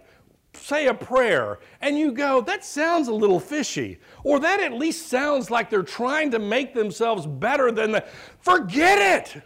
say 0.56 0.88
a 0.88 0.94
prayer 0.94 1.60
and 1.82 1.98
you 1.98 2.12
go, 2.12 2.42
that 2.42 2.66
sounds 2.66 3.08
a 3.08 3.14
little 3.14 3.40
fishy, 3.40 4.00
or 4.24 4.40
that 4.40 4.60
at 4.60 4.74
least 4.74 5.08
sounds 5.08 5.52
like 5.52 5.70
they're 5.70 5.84
trying 5.84 6.32
to 6.32 6.40
make 6.40 6.74
themselves 6.74 7.26
better 7.26 7.72
than 7.72 7.92
the. 7.92 8.06
Forget 8.40 9.36
it! 9.36 9.44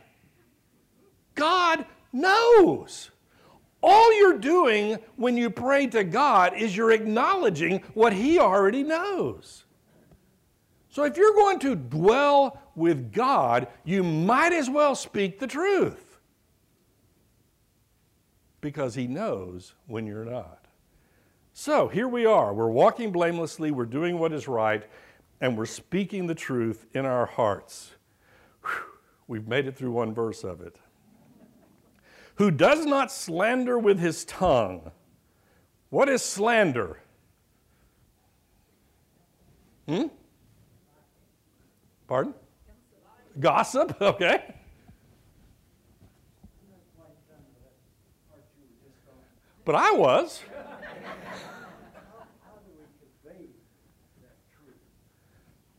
God 1.35 1.85
knows. 2.11 3.11
All 3.81 4.17
you're 4.17 4.37
doing 4.37 4.99
when 5.15 5.37
you 5.37 5.49
pray 5.49 5.87
to 5.87 6.03
God 6.03 6.53
is 6.57 6.75
you're 6.75 6.91
acknowledging 6.91 7.79
what 7.93 8.11
He 8.11 8.39
already 8.39 8.83
knows. 8.83 9.63
So 10.89 11.05
if 11.05 11.15
you're 11.15 11.33
going 11.33 11.59
to 11.59 11.75
dwell 11.75 12.61
with 12.75 13.13
God, 13.13 13.67
you 13.85 14.03
might 14.03 14.51
as 14.51 14.69
well 14.69 14.95
speak 14.95 15.39
the 15.39 15.47
truth 15.47 16.17
because 18.59 18.95
He 18.95 19.07
knows 19.07 19.75
when 19.87 20.05
you're 20.05 20.25
not. 20.25 20.58
So 21.61 21.89
here 21.89 22.07
we 22.07 22.25
are. 22.25 22.53
We're 22.53 22.69
walking 22.69 23.11
blamelessly, 23.11 23.71
we're 23.71 23.83
doing 23.83 24.17
what 24.17 24.31
is 24.31 24.47
right, 24.47 24.81
and 25.41 25.57
we're 25.57 25.65
speaking 25.65 26.25
the 26.25 26.33
truth 26.33 26.85
in 26.93 27.05
our 27.05 27.25
hearts. 27.25 27.95
Whew, 28.63 28.85
we've 29.27 29.45
made 29.45 29.67
it 29.67 29.75
through 29.75 29.91
one 29.91 30.13
verse 30.13 30.45
of 30.45 30.61
it 30.61 30.77
who 32.35 32.49
does 32.49 32.85
not 32.85 33.11
slander 33.11 33.77
with 33.77 33.99
his 33.99 34.23
tongue. 34.23 34.89
What 35.89 36.07
is 36.07 36.21
slander? 36.21 37.01
Hmm? 39.85 40.03
Pardon? 42.07 42.35
Gossip, 43.37 43.97
okay. 44.01 44.55
But 49.65 49.75
I 49.75 49.91
was. 49.91 50.41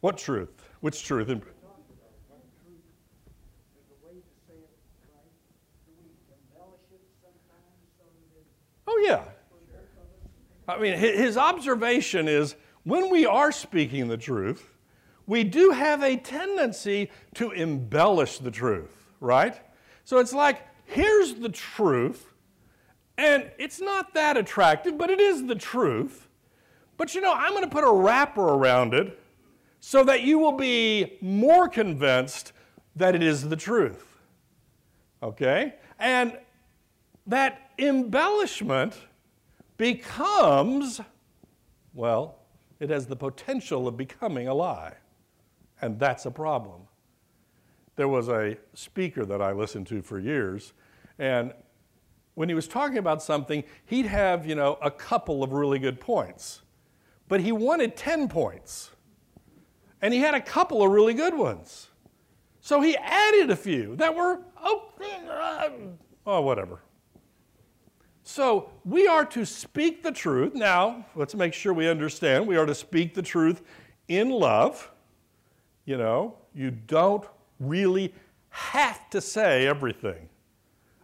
What 0.00 0.16
truth? 0.16 0.50
Which 0.80 1.04
truth? 1.04 1.28
Oh, 8.87 9.02
yeah. 9.04 9.23
I 10.66 10.78
mean, 10.78 10.99
his 10.99 11.37
observation 11.37 12.28
is 12.28 12.57
when 12.85 13.11
we 13.11 13.26
are 13.26 13.52
speaking 13.52 14.09
the 14.09 14.16
truth, 14.16 14.76
we 15.26 15.45
do 15.45 15.71
have 15.71 16.02
a 16.02 16.16
tendency 16.16 17.11
to 17.35 17.52
embellish 17.52 18.38
the 18.38 18.50
truth, 18.50 18.90
right? 19.21 19.61
So 20.04 20.19
it's 20.19 20.33
like, 20.33 20.66
here's 20.87 21.35
the 21.35 21.50
truth, 21.50 22.33
and 23.16 23.50
it's 23.59 23.80
not 23.80 24.14
that 24.14 24.37
attractive, 24.37 24.99
but 24.99 25.11
it 25.11 25.21
is 25.21 25.47
the 25.47 25.54
truth. 25.54 26.26
But 26.97 27.14
you 27.14 27.21
know, 27.21 27.33
I'm 27.33 27.50
going 27.50 27.62
to 27.62 27.71
put 27.71 27.85
a 27.85 27.92
wrapper 27.92 28.42
around 28.42 28.95
it 28.95 29.19
so 29.80 30.04
that 30.04 30.22
you 30.22 30.38
will 30.38 30.52
be 30.52 31.18
more 31.20 31.68
convinced 31.68 32.52
that 32.94 33.14
it 33.14 33.22
is 33.22 33.49
the 33.49 33.56
truth. 33.56 34.06
Okay? 35.22 35.75
And 35.99 36.38
that 37.26 37.70
embellishment 37.78 38.94
becomes, 39.76 41.00
well, 41.94 42.37
it 42.78 42.90
has 42.90 43.06
the 43.06 43.16
potential 43.16 43.88
of 43.88 43.96
becoming 43.96 44.49
a 44.49 44.54
lie. 44.54 44.94
And 45.80 45.99
that's 45.99 46.26
a 46.26 46.30
problem. 46.30 46.82
There 47.96 48.08
was 48.08 48.28
a 48.28 48.56
speaker 48.75 49.25
that 49.26 49.42
I 49.42 49.52
listened 49.52 49.87
to 49.88 50.02
for 50.02 50.18
years, 50.18 50.72
and 51.18 51.52
when 52.34 52.49
he 52.49 52.54
was 52.54 52.66
talking 52.68 52.96
about 52.96 53.22
something, 53.22 53.64
he'd 53.84 54.06
have, 54.06 54.46
you 54.46 54.54
know, 54.54 54.78
a 54.80 54.90
couple 54.90 55.42
of 55.42 55.52
really 55.52 55.78
good 55.78 56.00
points. 56.00 56.62
But 57.28 57.40
he 57.40 57.52
wanted 57.52 57.96
10 57.96 58.28
points. 58.28 58.90
And 60.02 60.14
he 60.14 60.21
had 60.21 60.35
a 60.35 60.40
couple 60.40 60.83
of 60.83 60.90
really 60.90 61.14
good 61.14 61.37
ones. 61.37 61.88
So 62.61 62.80
he 62.80 62.97
added 62.97 63.50
a 63.50 63.57
few 63.57 63.97
that 63.97 64.14
were, 64.14 64.40
oh, 64.62 64.90
oh, 66.26 66.40
whatever. 66.40 66.80
So 68.23 68.71
we 68.85 69.07
are 69.09 69.25
to 69.26 69.45
speak 69.45 70.02
the 70.02 70.12
truth. 70.12 70.54
Now, 70.54 71.07
let's 71.16 71.35
make 71.35 71.52
sure 71.52 71.73
we 71.73 71.88
understand. 71.88 72.47
We 72.47 72.57
are 72.57 72.66
to 72.66 72.75
speak 72.75 73.14
the 73.14 73.23
truth 73.23 73.62
in 74.09 74.30
love. 74.30 74.90
You 75.85 75.97
know, 75.97 76.37
you 76.54 76.71
don't 76.71 77.25
really 77.59 78.14
have 78.50 79.09
to 79.11 79.21
say 79.21 79.66
everything 79.66 80.28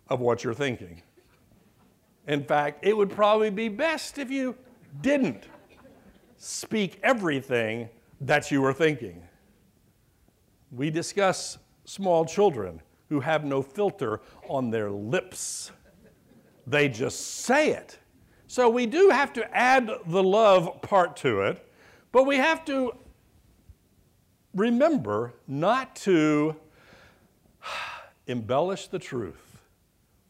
of 0.09 0.21
what 0.21 0.45
you're 0.45 0.55
thinking. 0.55 1.03
In 2.29 2.45
fact, 2.45 2.85
it 2.85 2.97
would 2.97 3.11
probably 3.11 3.51
be 3.51 3.69
best 3.69 4.19
if 4.19 4.31
you 4.31 4.57
didn't 5.01 5.45
speak 6.37 6.99
everything 7.03 7.89
that 8.21 8.51
you 8.51 8.63
were 8.63 8.73
thinking. 8.73 9.23
We 10.71 10.91
discuss 10.91 11.59
small 11.85 12.25
children 12.25 12.83
who 13.09 13.21
have 13.21 13.45
no 13.45 13.63
filter 13.63 14.21
on 14.49 14.71
their 14.71 14.91
lips, 14.91 15.71
they 16.67 16.89
just 16.89 17.45
say 17.45 17.71
it. 17.71 17.99
So 18.49 18.69
we 18.69 18.87
do 18.87 19.11
have 19.11 19.33
to 19.35 19.57
add 19.57 19.89
the 20.07 20.23
love 20.23 20.83
part 20.83 21.17
to 21.19 21.43
it, 21.43 21.65
but 22.11 22.25
we 22.25 22.37
have 22.37 22.65
to 22.67 22.93
remember 24.55 25.35
not 25.47 25.95
to 25.97 26.57
embellish 28.27 28.89
the 28.89 28.99
truth. 28.99 29.59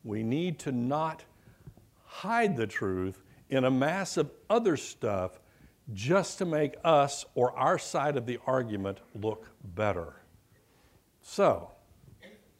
We 0.05 0.23
need 0.23 0.59
to 0.61 0.73
not 0.73 1.25
hide 2.05 2.57
the 2.57 2.67
truth 2.67 3.23
in 3.49 3.65
a 3.65 3.71
mass 3.71 4.17
of 4.17 4.31
other 4.51 4.77
stuff 4.77 5.39
just 5.93 6.39
to 6.39 6.45
make 6.45 6.75
us 6.85 7.25
or 7.35 7.57
our 7.57 7.79
side 7.79 8.17
of 8.17 8.27
the 8.27 8.39
argument 8.47 8.99
look 9.15 9.47
better. 9.63 10.17
So, 11.23 11.71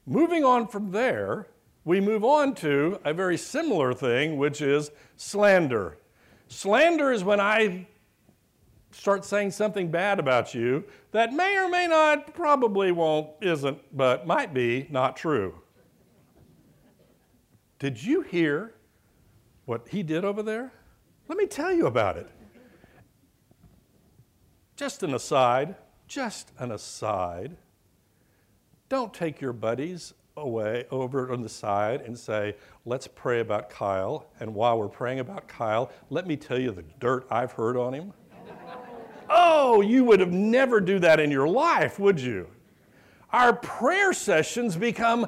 moving 0.07 0.45
on 0.45 0.69
from 0.69 0.91
there, 0.93 1.49
we 1.85 2.01
move 2.01 2.25
on 2.25 2.55
to 2.57 3.01
a 3.05 3.15
very 3.15 3.37
similar 3.37 3.95
thing, 3.95 4.37
which 4.37 4.61
is 4.61 4.91
slander. 5.17 5.99
Slander 6.49 7.13
is 7.13 7.25
when 7.25 7.41
I 7.41 7.87
start 8.91 9.25
saying 9.25 9.51
something 9.51 9.91
bad 9.91 10.19
about 10.19 10.55
you 10.55 10.85
that 11.13 11.33
may 11.33 11.57
or 11.59 11.69
may 11.69 11.87
not, 11.87 12.35
probably 12.35 12.93
won't, 12.93 13.31
isn't, 13.41 13.79
but 13.97 14.27
might 14.27 14.55
be 14.55 14.87
not 14.91 15.17
true. 15.17 15.55
Did 17.79 18.03
you 18.03 18.23
hear 18.23 18.75
what 19.67 19.87
he 19.89 20.03
did 20.03 20.25
over 20.25 20.43
there? 20.43 20.73
Let 21.29 21.37
me 21.37 21.47
tell 21.47 21.73
you 21.73 21.87
about 21.87 22.17
it. 22.17 22.29
Just 24.77 25.03
an 25.03 25.15
aside, 25.15 25.75
just 26.07 26.53
an 26.59 26.71
aside. 26.71 27.57
Don't 28.91 29.13
take 29.13 29.41
your 29.41 29.55
buddies 29.55 30.13
away 30.37 30.85
over 30.91 31.33
on 31.33 31.41
the 31.41 31.49
side 31.49 32.03
and 32.03 32.17
say, 32.17 32.55
let's 32.85 33.07
pray 33.07 33.41
about 33.41 33.71
Kyle. 33.71 34.27
And 34.39 34.55
while 34.55 34.79
we're 34.79 34.89
praying 34.89 35.21
about 35.21 35.49
Kyle, 35.49 35.91
let 36.11 36.27
me 36.27 36.37
tell 36.37 36.59
you 36.59 36.73
the 36.73 36.85
dirt 37.01 37.27
I've 37.31 37.53
heard 37.53 37.79
on 37.79 37.95
him. 37.95 38.13
oh, 39.31 39.81
you 39.81 40.05
would 40.05 40.21
have 40.21 40.33
never 40.33 40.79
do 40.81 40.99
that 40.99 41.21
in 41.21 41.31
your 41.31 41.49
life, 41.49 41.99
would 41.99 42.21
you? 42.21 42.47
Our 43.33 43.55
prayer 43.55 44.13
sessions 44.13 44.77
become, 44.77 45.27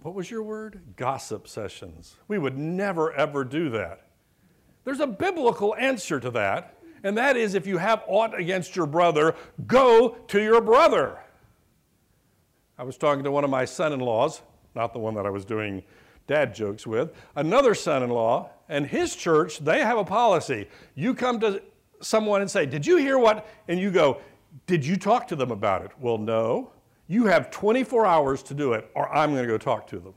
what 0.00 0.14
was 0.14 0.30
your 0.30 0.42
word? 0.42 0.80
Gossip 0.96 1.46
sessions. 1.46 2.16
We 2.28 2.38
would 2.38 2.56
never, 2.56 3.12
ever 3.12 3.44
do 3.44 3.68
that. 3.70 4.06
There's 4.84 5.00
a 5.00 5.06
biblical 5.06 5.76
answer 5.76 6.18
to 6.18 6.30
that 6.30 6.79
and 7.02 7.16
that 7.16 7.36
is 7.36 7.54
if 7.54 7.66
you 7.66 7.78
have 7.78 8.02
aught 8.06 8.38
against 8.38 8.76
your 8.76 8.86
brother, 8.86 9.34
go 9.66 10.16
to 10.28 10.42
your 10.42 10.60
brother. 10.60 11.18
I 12.78 12.82
was 12.82 12.96
talking 12.96 13.24
to 13.24 13.30
one 13.30 13.44
of 13.44 13.50
my 13.50 13.64
son 13.64 13.92
in 13.92 14.00
laws, 14.00 14.42
not 14.74 14.92
the 14.92 14.98
one 14.98 15.14
that 15.14 15.26
I 15.26 15.30
was 15.30 15.44
doing 15.44 15.82
dad 16.26 16.54
jokes 16.54 16.86
with, 16.86 17.12
another 17.36 17.74
son 17.74 18.02
in 18.02 18.10
law, 18.10 18.50
and 18.68 18.86
his 18.86 19.16
church, 19.16 19.58
they 19.58 19.80
have 19.80 19.98
a 19.98 20.04
policy. 20.04 20.68
You 20.94 21.14
come 21.14 21.40
to 21.40 21.60
someone 22.00 22.40
and 22.40 22.50
say, 22.50 22.66
Did 22.66 22.86
you 22.86 22.96
hear 22.96 23.18
what? 23.18 23.48
And 23.68 23.80
you 23.80 23.90
go, 23.90 24.20
Did 24.66 24.86
you 24.86 24.96
talk 24.96 25.26
to 25.28 25.36
them 25.36 25.50
about 25.50 25.84
it? 25.84 25.90
Well, 26.00 26.18
no. 26.18 26.72
You 27.08 27.26
have 27.26 27.50
24 27.50 28.06
hours 28.06 28.42
to 28.44 28.54
do 28.54 28.74
it, 28.74 28.88
or 28.94 29.12
I'm 29.12 29.32
going 29.32 29.42
to 29.42 29.48
go 29.48 29.58
talk 29.58 29.88
to 29.88 29.98
them. 29.98 30.14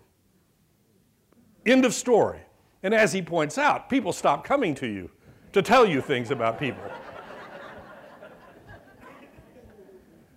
End 1.66 1.86
of 1.86 1.94
story. 1.94 2.40
And 2.84 2.94
as 2.94 3.12
he 3.12 3.22
points 3.22 3.58
out, 3.58 3.90
people 3.90 4.14
stop 4.14 4.44
coming 4.44 4.76
to 4.76 4.88
you 4.88 5.10
to 5.54 5.62
tell 5.62 5.86
you 5.86 6.02
things 6.02 6.32
about 6.32 6.60
people. 6.60 6.84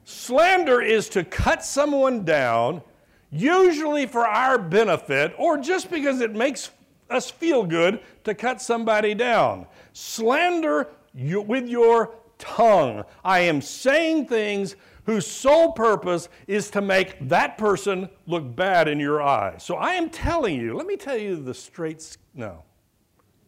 Slander 0.05 0.81
is 0.81 1.09
to 1.11 1.25
cut 1.25 1.65
someone 1.65 2.25
down, 2.25 2.83
usually 3.31 4.07
for 4.07 4.27
our 4.27 4.59
benefit 4.59 5.35
or 5.39 5.59
just 5.59 5.91
because 5.91 6.21
it 6.21 6.33
makes 6.33 6.71
us 7.11 7.31
feel 7.31 7.65
good 7.65 8.01
to 8.25 8.35
cut 8.35 8.61
somebody 8.61 9.15
down. 9.15 9.67
Slander 9.93 10.89
you, 11.15 11.41
with 11.41 11.69
your 11.69 12.15
tongue. 12.39 13.05
I 13.25 13.41
am 13.41 13.61
saying 13.61 14.27
things 14.27 14.77
whose 15.05 15.27
sole 15.27 15.73
purpose 15.73 16.29
is 16.47 16.71
to 16.71 16.81
make 16.81 17.29
that 17.29 17.57
person 17.57 18.09
look 18.27 18.55
bad 18.55 18.89
in 18.89 19.01
your 19.01 19.23
eyes. 19.23 19.63
So 19.63 19.77
I 19.77 19.95
am 19.95 20.11
telling 20.11 20.61
you, 20.61 20.75
let 20.77 20.87
me 20.87 20.97
tell 20.97 21.17
you 21.17 21.37
the 21.37 21.55
straight 21.55 22.17
no. 22.35 22.65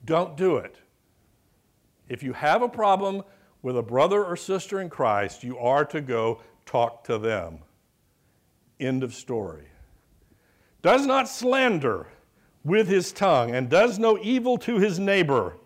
Don't 0.04 0.36
do 0.36 0.56
it. 0.56 0.76
If 2.08 2.22
you 2.22 2.32
have 2.32 2.62
a 2.62 2.68
problem 2.68 3.22
with 3.62 3.76
a 3.76 3.82
brother 3.82 4.24
or 4.24 4.36
sister 4.36 4.80
in 4.80 4.88
Christ, 4.88 5.42
you 5.42 5.58
are 5.58 5.84
to 5.86 6.00
go 6.00 6.42
talk 6.64 7.04
to 7.04 7.18
them. 7.18 7.58
End 8.80 9.02
of 9.02 9.14
story. 9.14 9.66
Does 10.82 11.06
not 11.06 11.28
slander 11.28 12.06
with 12.64 12.88
his 12.88 13.12
tongue 13.12 13.54
and 13.54 13.68
does 13.68 13.98
no 13.98 14.18
evil 14.22 14.58
to 14.58 14.78
his 14.78 14.98
neighbor. 14.98 15.56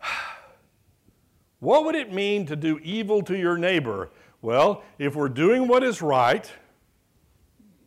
What 1.60 1.84
would 1.84 1.94
it 1.94 2.12
mean 2.12 2.44
to 2.46 2.56
do 2.56 2.80
evil 2.82 3.22
to 3.22 3.38
your 3.38 3.56
neighbor? 3.56 4.10
Well, 4.40 4.82
if 4.98 5.14
we're 5.14 5.28
doing 5.28 5.68
what 5.68 5.84
is 5.84 6.02
right, 6.02 6.50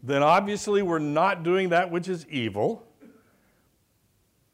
then 0.02 0.24
obviously 0.24 0.82
we're 0.82 1.00
not 1.00 1.44
doing 1.44 1.68
that 1.70 1.91
which 1.91 2.08
is 2.08 2.26
evil. 2.30 2.88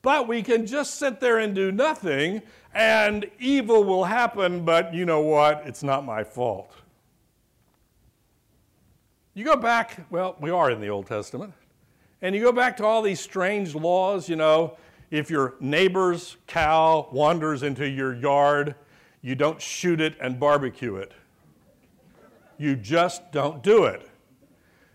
But 0.01 0.27
we 0.27 0.41
can 0.41 0.65
just 0.65 0.95
sit 0.95 1.19
there 1.19 1.37
and 1.37 1.53
do 1.53 1.71
nothing, 1.71 2.41
and 2.73 3.29
evil 3.39 3.83
will 3.83 4.03
happen, 4.03 4.63
but 4.63 4.93
you 4.93 5.05
know 5.05 5.21
what? 5.21 5.63
It's 5.65 5.83
not 5.83 6.05
my 6.05 6.23
fault. 6.23 6.73
You 9.33 9.45
go 9.45 9.55
back, 9.55 10.05
well, 10.09 10.35
we 10.39 10.49
are 10.49 10.71
in 10.71 10.81
the 10.81 10.89
Old 10.89 11.07
Testament, 11.07 11.53
and 12.21 12.35
you 12.35 12.41
go 12.41 12.51
back 12.51 12.77
to 12.77 12.85
all 12.85 13.01
these 13.01 13.19
strange 13.19 13.75
laws, 13.75 14.27
you 14.27 14.35
know, 14.35 14.77
if 15.09 15.29
your 15.29 15.55
neighbor's 15.59 16.37
cow 16.47 17.09
wanders 17.11 17.63
into 17.63 17.87
your 17.87 18.15
yard, 18.15 18.75
you 19.21 19.35
don't 19.35 19.61
shoot 19.61 19.99
it 19.99 20.15
and 20.21 20.39
barbecue 20.39 20.95
it. 20.95 21.11
You 22.57 22.75
just 22.75 23.31
don't 23.31 23.61
do 23.61 23.85
it. 23.85 24.07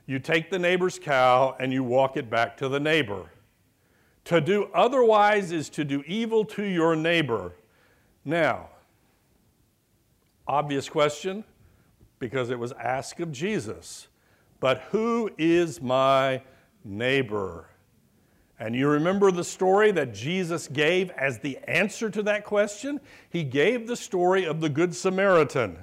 You 0.06 0.18
take 0.18 0.50
the 0.50 0.58
neighbor's 0.58 0.98
cow 0.98 1.56
and 1.58 1.72
you 1.72 1.82
walk 1.82 2.16
it 2.16 2.30
back 2.30 2.56
to 2.58 2.68
the 2.68 2.80
neighbor. 2.80 3.30
To 4.26 4.40
do 4.40 4.70
otherwise 4.72 5.52
is 5.52 5.68
to 5.70 5.84
do 5.84 6.02
evil 6.06 6.44
to 6.46 6.64
your 6.64 6.96
neighbor. 6.96 7.52
Now, 8.26 8.70
obvious 10.48 10.88
question 10.88 11.44
because 12.18 12.50
it 12.50 12.58
was 12.58 12.72
asked 12.72 13.20
of 13.20 13.30
Jesus. 13.30 14.08
But 14.58 14.80
who 14.90 15.30
is 15.38 15.80
my 15.80 16.42
neighbor? 16.84 17.68
And 18.58 18.74
you 18.74 18.88
remember 18.88 19.30
the 19.30 19.44
story 19.44 19.92
that 19.92 20.12
Jesus 20.12 20.66
gave 20.66 21.10
as 21.10 21.38
the 21.38 21.56
answer 21.68 22.10
to 22.10 22.22
that 22.24 22.44
question? 22.44 23.00
He 23.30 23.44
gave 23.44 23.86
the 23.86 23.96
story 23.96 24.44
of 24.44 24.60
the 24.60 24.70
Good 24.70 24.94
Samaritan. 24.94 25.78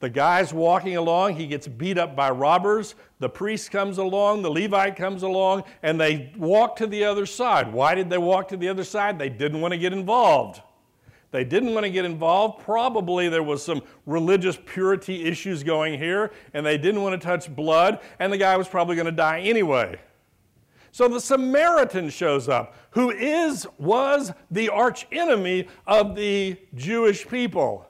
The 0.00 0.10
guy's 0.10 0.52
walking 0.52 0.96
along, 0.96 1.36
he 1.36 1.46
gets 1.46 1.68
beat 1.68 1.96
up 1.96 2.16
by 2.16 2.30
robbers. 2.30 2.96
The 3.20 3.28
priest 3.28 3.70
comes 3.70 3.98
along, 3.98 4.42
the 4.42 4.50
Levite 4.50 4.96
comes 4.96 5.22
along, 5.22 5.62
and 5.84 6.00
they 6.00 6.32
walk 6.36 6.74
to 6.76 6.88
the 6.88 7.04
other 7.04 7.24
side. 7.24 7.72
Why 7.72 7.94
did 7.94 8.10
they 8.10 8.18
walk 8.18 8.48
to 8.48 8.56
the 8.56 8.68
other 8.68 8.82
side? 8.82 9.16
They 9.16 9.28
didn't 9.28 9.60
want 9.60 9.70
to 9.72 9.78
get 9.78 9.92
involved. 9.92 10.60
They 11.32 11.44
didn't 11.44 11.72
want 11.72 11.84
to 11.84 11.90
get 11.90 12.04
involved. 12.04 12.62
Probably 12.62 13.28
there 13.28 13.42
was 13.42 13.64
some 13.64 13.82
religious 14.06 14.58
purity 14.64 15.24
issues 15.24 15.64
going 15.64 15.98
here, 15.98 16.30
and 16.54 16.64
they 16.64 16.78
didn't 16.78 17.02
want 17.02 17.20
to 17.20 17.26
touch 17.26 17.52
blood, 17.54 18.00
and 18.18 18.32
the 18.32 18.38
guy 18.38 18.56
was 18.56 18.68
probably 18.68 18.94
going 18.94 19.06
to 19.06 19.12
die 19.12 19.40
anyway. 19.40 19.98
So 20.92 21.08
the 21.08 21.20
Samaritan 21.20 22.10
shows 22.10 22.50
up, 22.50 22.76
who 22.90 23.10
is, 23.10 23.66
was 23.78 24.32
the 24.50 24.68
arch 24.68 25.06
enemy 25.10 25.68
of 25.86 26.14
the 26.14 26.58
Jewish 26.74 27.26
people. 27.26 27.86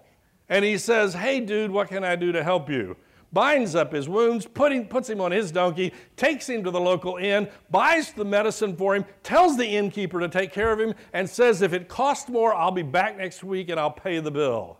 And 0.48 0.64
he 0.64 0.78
says, 0.78 1.14
Hey, 1.14 1.40
dude, 1.40 1.72
what 1.72 1.88
can 1.88 2.04
I 2.04 2.14
do 2.14 2.30
to 2.30 2.44
help 2.44 2.70
you? 2.70 2.96
Binds 3.32 3.74
up 3.74 3.92
his 3.92 4.08
wounds, 4.08 4.46
putting, 4.46 4.86
puts 4.86 5.08
him 5.08 5.20
on 5.20 5.32
his 5.32 5.50
donkey, 5.50 5.92
takes 6.16 6.48
him 6.48 6.62
to 6.64 6.70
the 6.70 6.80
local 6.80 7.16
inn, 7.16 7.48
buys 7.70 8.12
the 8.12 8.24
medicine 8.24 8.76
for 8.76 8.94
him, 8.94 9.06
tells 9.22 9.56
the 9.56 9.66
innkeeper 9.66 10.20
to 10.20 10.28
take 10.28 10.52
care 10.52 10.70
of 10.70 10.78
him, 10.78 10.94
and 11.14 11.28
says, 11.28 11.62
If 11.62 11.72
it 11.72 11.88
costs 11.88 12.28
more, 12.28 12.54
I'll 12.54 12.70
be 12.70 12.82
back 12.82 13.16
next 13.16 13.42
week 13.42 13.70
and 13.70 13.80
I'll 13.80 13.90
pay 13.90 14.18
the 14.20 14.30
bill. 14.30 14.78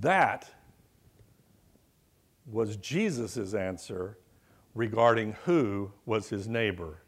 That 0.00 0.48
was 2.46 2.76
Jesus' 2.76 3.52
answer 3.52 4.18
regarding 4.74 5.36
who 5.44 5.92
was 6.06 6.28
his 6.30 6.48
neighbor. 6.48 7.02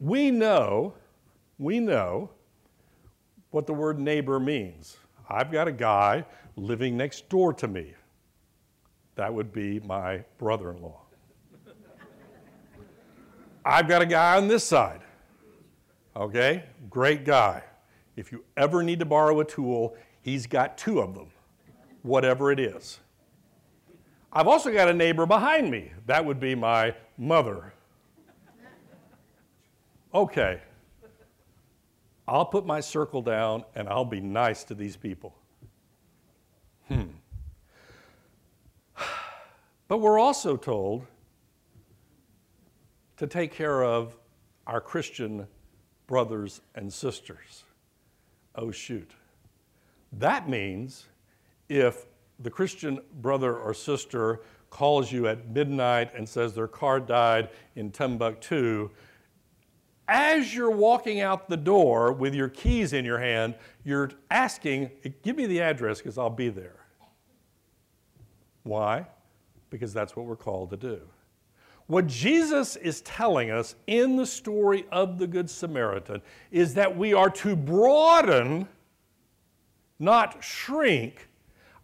We 0.00 0.30
know, 0.30 0.94
we 1.58 1.78
know 1.78 2.30
what 3.50 3.66
the 3.66 3.74
word 3.74 3.98
neighbor 3.98 4.40
means. 4.40 4.96
I've 5.28 5.52
got 5.52 5.68
a 5.68 5.72
guy 5.72 6.24
living 6.56 6.96
next 6.96 7.28
door 7.28 7.52
to 7.54 7.68
me. 7.68 7.94
That 9.18 9.34
would 9.34 9.52
be 9.52 9.80
my 9.80 10.22
brother 10.38 10.70
in 10.70 10.80
law. 10.80 11.00
I've 13.64 13.88
got 13.88 14.00
a 14.00 14.06
guy 14.06 14.36
on 14.36 14.46
this 14.46 14.62
side. 14.62 15.00
Okay? 16.14 16.62
Great 16.88 17.24
guy. 17.24 17.64
If 18.14 18.30
you 18.30 18.44
ever 18.56 18.80
need 18.84 19.00
to 19.00 19.04
borrow 19.04 19.40
a 19.40 19.44
tool, 19.44 19.96
he's 20.22 20.46
got 20.46 20.78
two 20.78 21.00
of 21.00 21.16
them, 21.16 21.32
whatever 22.02 22.52
it 22.52 22.60
is. 22.60 23.00
I've 24.32 24.46
also 24.46 24.72
got 24.72 24.88
a 24.88 24.94
neighbor 24.94 25.26
behind 25.26 25.68
me. 25.68 25.90
That 26.06 26.24
would 26.24 26.38
be 26.38 26.54
my 26.54 26.94
mother. 27.18 27.74
Okay, 30.14 30.60
I'll 32.28 32.46
put 32.46 32.64
my 32.64 32.78
circle 32.78 33.22
down 33.22 33.64
and 33.74 33.88
I'll 33.88 34.04
be 34.04 34.20
nice 34.20 34.62
to 34.62 34.76
these 34.76 34.96
people. 34.96 35.34
But 39.88 39.98
we're 39.98 40.18
also 40.18 40.56
told 40.56 41.06
to 43.16 43.26
take 43.26 43.52
care 43.52 43.82
of 43.82 44.16
our 44.66 44.80
Christian 44.80 45.46
brothers 46.06 46.60
and 46.74 46.92
sisters. 46.92 47.64
Oh, 48.54 48.70
shoot. 48.70 49.10
That 50.12 50.48
means 50.48 51.06
if 51.68 52.06
the 52.38 52.50
Christian 52.50 53.00
brother 53.20 53.56
or 53.56 53.74
sister 53.74 54.40
calls 54.70 55.10
you 55.10 55.26
at 55.26 55.48
midnight 55.48 56.14
and 56.14 56.28
says 56.28 56.54
their 56.54 56.68
car 56.68 57.00
died 57.00 57.48
in 57.74 57.90
Timbuktu, 57.90 58.90
as 60.06 60.54
you're 60.54 60.70
walking 60.70 61.20
out 61.20 61.48
the 61.48 61.56
door 61.56 62.12
with 62.12 62.34
your 62.34 62.48
keys 62.48 62.92
in 62.92 63.04
your 63.04 63.18
hand, 63.18 63.54
you're 63.84 64.10
asking, 64.30 64.90
Give 65.22 65.36
me 65.36 65.46
the 65.46 65.60
address 65.60 65.98
because 65.98 66.16
I'll 66.16 66.30
be 66.30 66.48
there. 66.48 66.86
Why? 68.62 69.06
Because 69.70 69.92
that's 69.92 70.16
what 70.16 70.26
we're 70.26 70.36
called 70.36 70.70
to 70.70 70.76
do. 70.76 71.00
What 71.88 72.06
Jesus 72.06 72.76
is 72.76 73.00
telling 73.00 73.50
us 73.50 73.74
in 73.86 74.16
the 74.16 74.26
story 74.26 74.84
of 74.92 75.18
the 75.18 75.26
Good 75.26 75.48
Samaritan 75.48 76.20
is 76.50 76.74
that 76.74 76.96
we 76.96 77.14
are 77.14 77.30
to 77.30 77.56
broaden, 77.56 78.68
not 79.98 80.44
shrink, 80.44 81.28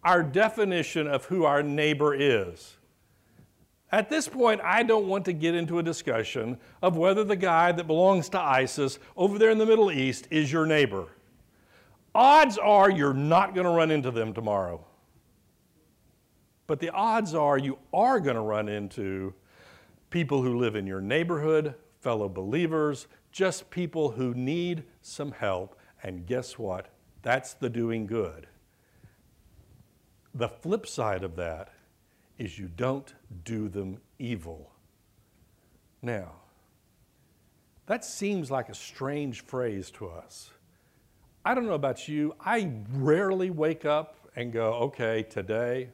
our 0.03 0.21
definition 0.21 1.07
of 1.07 1.25
who 1.25 1.43
our 1.45 1.63
neighbor 1.63 2.13
is. 2.13 2.77
At 3.91 4.09
this 4.09 4.27
point, 4.27 4.61
I 4.63 4.83
don't 4.83 5.07
want 5.07 5.25
to 5.25 5.33
get 5.33 5.55
into 5.55 5.79
a 5.79 5.83
discussion 5.83 6.57
of 6.83 6.97
whether 6.97 7.23
the 7.23 7.35
guy 7.35 7.71
that 7.71 7.87
belongs 7.87 8.29
to 8.29 8.39
ISIS 8.39 8.99
over 9.17 9.39
there 9.39 9.49
in 9.49 9.57
the 9.57 9.65
Middle 9.65 9.91
East 9.91 10.27
is 10.29 10.51
your 10.51 10.67
neighbor. 10.67 11.07
Odds 12.13 12.57
are 12.57 12.91
you're 12.91 13.13
not 13.13 13.55
going 13.55 13.65
to 13.65 13.71
run 13.71 13.91
into 13.91 14.11
them 14.11 14.33
tomorrow. 14.33 14.85
But 16.67 16.79
the 16.79 16.89
odds 16.89 17.35
are 17.35 17.57
you 17.57 17.77
are 17.93 18.19
going 18.19 18.35
to 18.35 18.41
run 18.41 18.67
into 18.67 19.33
people 20.09 20.41
who 20.41 20.57
live 20.57 20.75
in 20.75 20.87
your 20.87 21.01
neighborhood, 21.01 21.75
fellow 21.99 22.29
believers, 22.29 23.07
just 23.31 23.69
people 23.69 24.11
who 24.11 24.33
need 24.33 24.83
some 25.01 25.31
help. 25.31 25.77
And 26.03 26.25
guess 26.25 26.57
what? 26.57 26.87
That's 27.21 27.53
the 27.53 27.69
doing 27.69 28.05
good. 28.05 28.47
The 30.33 30.49
flip 30.49 30.87
side 30.87 31.23
of 31.23 31.35
that 31.35 31.69
is 32.37 32.59
you 32.59 32.67
don't 32.67 33.13
do 33.43 33.69
them 33.69 33.99
evil. 34.19 34.71
Now, 36.01 36.33
that 37.85 38.03
seems 38.03 38.51
like 38.51 38.69
a 38.69 38.75
strange 38.75 39.41
phrase 39.41 39.91
to 39.91 40.07
us. 40.07 40.51
I 41.43 41.53
don't 41.53 41.65
know 41.65 41.73
about 41.73 42.07
you, 42.07 42.35
I 42.39 42.71
rarely 42.91 43.51
wake 43.51 43.85
up 43.85 44.17
and 44.35 44.51
go, 44.51 44.73
okay, 44.73 45.23
today 45.23 45.89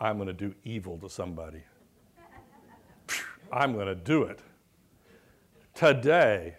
I'm 0.00 0.16
going 0.16 0.28
to 0.28 0.32
do 0.32 0.54
evil 0.64 0.96
to 0.98 1.10
somebody. 1.10 1.62
I'm 3.52 3.74
going 3.74 3.86
to 3.86 3.94
do 3.94 4.22
it. 4.22 4.40
Today. 5.74 6.54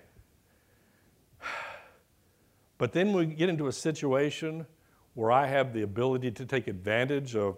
But 2.78 2.92
then 2.92 3.14
we 3.14 3.26
get 3.26 3.50
into 3.50 3.68
a 3.68 3.72
situation 3.72 4.66
where 5.14 5.32
I 5.32 5.48
have 5.48 5.74
the 5.74 5.82
ability 5.84 6.32
to 6.32 6.46
take 6.46 6.68
advantage 6.68 7.36
of 7.36 7.58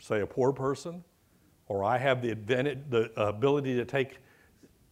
say, 0.00 0.20
a 0.20 0.26
poor 0.26 0.52
person, 0.52 1.04
or 1.66 1.84
I 1.84 1.98
have 1.98 2.22
the, 2.22 2.34
the 2.34 3.10
ability 3.16 3.76
to 3.76 3.84
take 3.84 4.18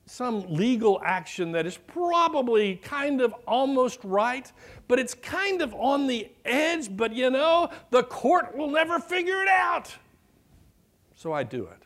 some 0.07 0.40
legal 0.48 1.01
action 1.05 1.53
that 1.53 1.66
is 1.66 1.77
probably 1.77 2.77
kind 2.77 3.20
of 3.20 3.35
almost 3.46 4.01
right, 4.05 4.51
but 4.87 4.98
it's 4.98 5.14
kind 5.14 5.61
of 5.61 5.74
on 5.74 6.07
the 6.07 6.31
edge, 6.44 6.96
but 6.96 7.12
you 7.12 7.31
know, 7.31 7.68
the 7.90 8.03
court 8.05 8.57
will 8.57 8.70
never 8.70 8.98
figure 8.98 9.42
it 9.42 9.48
out. 9.48 9.94
So 11.18 11.33
I 11.33 11.42
do 11.42 11.64
it. 11.64 11.83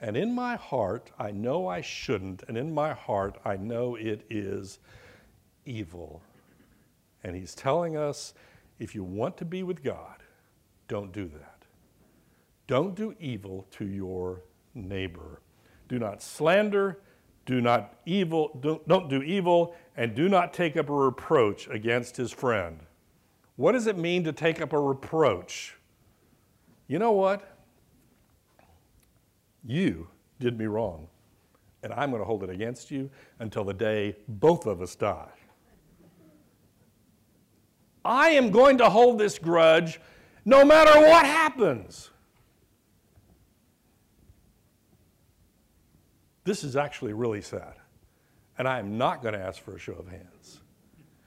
And 0.00 0.16
in 0.16 0.34
my 0.34 0.56
heart, 0.56 1.10
I 1.18 1.32
know 1.32 1.68
I 1.68 1.82
shouldn't, 1.82 2.42
and 2.48 2.56
in 2.56 2.72
my 2.72 2.94
heart, 2.94 3.36
I 3.44 3.58
know 3.58 3.94
it 3.94 4.24
is 4.30 4.78
evil. 5.66 6.22
And 7.22 7.36
he's 7.36 7.54
telling 7.54 7.98
us 7.98 8.32
if 8.78 8.94
you 8.94 9.04
want 9.04 9.36
to 9.36 9.44
be 9.44 9.62
with 9.62 9.84
God, 9.84 10.22
don't 10.88 11.12
do 11.12 11.28
that. 11.28 11.66
Don't 12.66 12.94
do 12.94 13.14
evil 13.20 13.66
to 13.72 13.84
your 13.84 14.44
neighbor. 14.74 15.42
Do 15.86 15.98
not 15.98 16.22
slander, 16.22 17.00
do 17.44 17.60
not 17.60 17.98
evil, 18.06 18.58
do, 18.62 18.80
don't 18.88 19.10
do 19.10 19.22
evil, 19.22 19.74
and 19.94 20.14
do 20.14 20.30
not 20.30 20.54
take 20.54 20.78
up 20.78 20.88
a 20.88 20.94
reproach 20.94 21.68
against 21.68 22.16
his 22.16 22.32
friend. 22.32 22.80
What 23.56 23.72
does 23.72 23.86
it 23.86 23.98
mean 23.98 24.24
to 24.24 24.32
take 24.32 24.62
up 24.62 24.72
a 24.72 24.80
reproach? 24.80 25.76
You 26.86 26.98
know 26.98 27.12
what? 27.12 27.59
You 29.64 30.08
did 30.38 30.58
me 30.58 30.66
wrong, 30.66 31.08
and 31.82 31.92
I'm 31.92 32.10
going 32.10 32.20
to 32.20 32.26
hold 32.26 32.42
it 32.42 32.50
against 32.50 32.90
you 32.90 33.10
until 33.38 33.64
the 33.64 33.74
day 33.74 34.16
both 34.28 34.66
of 34.66 34.80
us 34.80 34.94
die. 34.94 35.28
I 38.04 38.30
am 38.30 38.50
going 38.50 38.78
to 38.78 38.88
hold 38.88 39.18
this 39.18 39.38
grudge 39.38 40.00
no 40.44 40.64
matter 40.64 40.98
what 41.00 41.26
happens. 41.26 42.10
This 46.44 46.64
is 46.64 46.76
actually 46.76 47.12
really 47.12 47.42
sad. 47.42 47.74
And 48.58 48.66
I 48.66 48.78
am 48.78 48.98
not 48.98 49.22
going 49.22 49.34
to 49.34 49.40
ask 49.40 49.62
for 49.62 49.76
a 49.76 49.78
show 49.78 49.92
of 49.92 50.08
hands. 50.08 50.60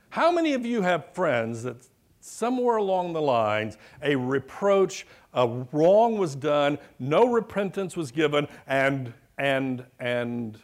How 0.10 0.32
many 0.32 0.54
of 0.54 0.66
you 0.66 0.82
have 0.82 1.14
friends 1.14 1.64
that 1.64 1.78
somewhere 2.20 2.78
along 2.78 3.14
the 3.14 3.22
lines, 3.22 3.78
a 4.02 4.16
reproach, 4.16 5.06
a 5.34 5.48
wrong 5.72 6.18
was 6.18 6.36
done, 6.36 6.78
no 7.00 7.32
repentance 7.32 7.98
was 7.98 8.12
given, 8.12 8.48
and, 8.68 9.14
and, 9.38 9.86
and, 10.00 10.60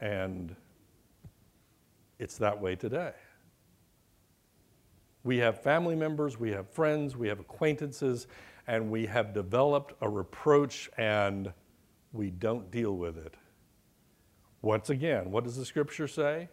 and 0.00 0.56
it's 2.18 2.38
that 2.38 2.60
way 2.60 2.76
today. 2.76 3.12
We 5.24 5.38
have 5.38 5.62
family 5.62 5.94
members, 5.94 6.38
we 6.38 6.50
have 6.52 6.68
friends, 6.70 7.16
we 7.16 7.28
have 7.28 7.40
acquaintances, 7.40 8.28
and 8.66 8.90
we 8.90 9.06
have 9.06 9.34
developed 9.34 9.94
a 10.00 10.08
reproach 10.08 10.88
and 10.96 11.52
we 12.12 12.30
don't 12.30 12.70
deal 12.70 12.96
with 12.96 13.16
it. 13.18 13.34
Once 14.62 14.90
again, 14.90 15.30
what 15.30 15.44
does 15.44 15.56
the 15.56 15.64
scripture 15.64 16.08
say? 16.08 16.48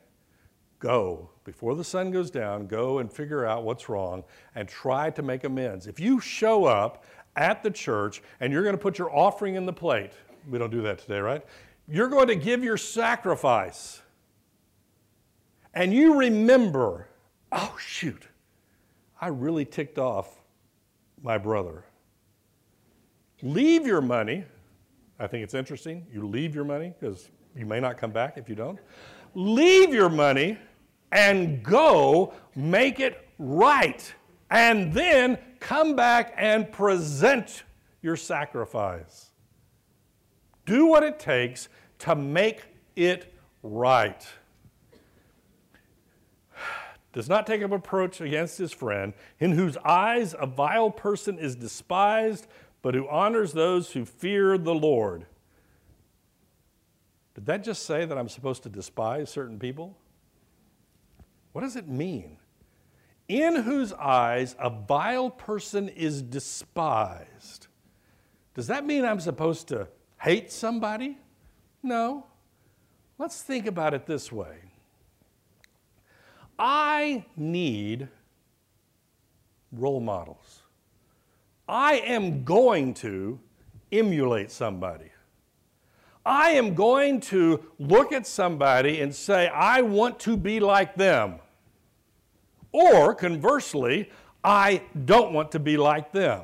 Go, 0.79 1.29
before 1.43 1.75
the 1.75 1.83
sun 1.83 2.11
goes 2.11 2.29
down, 2.29 2.67
go 2.67 2.99
and 2.99 3.11
figure 3.11 3.45
out 3.45 3.63
what's 3.63 3.89
wrong 3.89 4.23
and 4.55 4.67
try 4.67 5.09
to 5.09 5.21
make 5.21 5.43
amends. 5.43 5.87
If 5.87 5.99
you 5.99 6.19
show 6.19 6.65
up 6.65 7.05
at 7.35 7.63
the 7.63 7.71
church 7.71 8.21
and 8.39 8.51
you're 8.51 8.63
going 8.63 8.75
to 8.75 8.81
put 8.81 8.97
your 8.97 9.15
offering 9.15 9.55
in 9.55 9.65
the 9.65 9.73
plate, 9.73 10.11
we 10.49 10.57
don't 10.57 10.71
do 10.71 10.81
that 10.83 10.99
today, 10.99 11.19
right? 11.19 11.43
You're 11.87 12.07
going 12.07 12.27
to 12.27 12.35
give 12.35 12.63
your 12.63 12.77
sacrifice. 12.77 14.01
And 15.73 15.93
you 15.93 16.17
remember, 16.17 17.07
oh, 17.51 17.75
shoot, 17.79 18.27
I 19.19 19.27
really 19.27 19.65
ticked 19.65 19.99
off 19.99 20.41
my 21.21 21.37
brother. 21.37 21.83
Leave 23.41 23.85
your 23.85 24.01
money. 24.01 24.45
I 25.19 25.27
think 25.27 25.43
it's 25.43 25.53
interesting. 25.53 26.05
You 26.11 26.27
leave 26.27 26.55
your 26.55 26.63
money 26.63 26.93
because 26.99 27.29
you 27.55 27.65
may 27.65 27.79
not 27.79 27.97
come 27.97 28.11
back 28.11 28.37
if 28.37 28.49
you 28.49 28.55
don't. 28.55 28.79
Leave 29.33 29.93
your 29.93 30.09
money 30.09 30.57
and 31.11 31.61
go 31.63 32.33
make 32.55 32.99
it 32.99 33.27
right. 33.37 34.13
And 34.55 34.93
then 34.93 35.37
come 35.59 35.97
back 35.97 36.33
and 36.37 36.71
present 36.71 37.63
your 38.01 38.15
sacrifice. 38.15 39.31
Do 40.65 40.85
what 40.85 41.03
it 41.03 41.19
takes 41.19 41.67
to 41.99 42.15
make 42.15 42.63
it 42.95 43.33
right. 43.61 44.25
Does 47.11 47.27
not 47.27 47.45
take 47.45 47.63
up 47.63 47.73
approach 47.73 48.21
against 48.21 48.57
his 48.57 48.71
friend, 48.71 49.11
in 49.41 49.51
whose 49.51 49.75
eyes 49.83 50.33
a 50.39 50.45
vile 50.45 50.89
person 50.89 51.37
is 51.37 51.57
despised, 51.57 52.47
but 52.81 52.95
who 52.95 53.09
honors 53.09 53.51
those 53.51 53.91
who 53.91 54.05
fear 54.05 54.57
the 54.57 54.73
Lord. 54.73 55.25
Did 57.33 57.45
that 57.47 57.61
just 57.61 57.85
say 57.85 58.05
that 58.05 58.17
I'm 58.17 58.29
supposed 58.29 58.63
to 58.63 58.69
despise 58.69 59.29
certain 59.29 59.59
people? 59.59 59.97
What 61.51 61.59
does 61.59 61.75
it 61.75 61.89
mean? 61.89 62.37
In 63.27 63.55
whose 63.55 63.91
eyes 63.93 64.55
a 64.59 64.69
vile 64.69 65.29
person 65.29 65.89
is 65.89 66.21
despised. 66.21 67.67
Does 68.53 68.67
that 68.67 68.85
mean 68.85 69.03
I'm 69.03 69.19
supposed 69.19 69.67
to 69.69 69.87
hate 70.19 70.51
somebody? 70.51 71.17
No. 71.81 72.27
Let's 73.17 73.41
think 73.41 73.65
about 73.65 73.93
it 73.93 74.05
this 74.05 74.31
way 74.31 74.57
I 76.57 77.25
need 77.35 78.07
role 79.71 79.99
models. 79.99 80.61
I 81.67 81.95
am 81.95 82.43
going 82.43 82.93
to 82.95 83.39
emulate 83.91 84.51
somebody. 84.51 85.11
I 86.25 86.51
am 86.51 86.73
going 86.73 87.19
to 87.21 87.63
look 87.77 88.11
at 88.11 88.25
somebody 88.25 89.01
and 89.01 89.13
say, 89.13 89.47
I 89.47 89.81
want 89.81 90.19
to 90.21 90.37
be 90.37 90.59
like 90.59 90.95
them. 90.95 91.39
Or 92.75 93.15
conversely, 93.15 94.09
I 94.43 94.81
don't 95.05 95.31
want 95.31 95.53
to 95.53 95.59
be 95.59 95.77
like 95.77 96.11
them. 96.11 96.41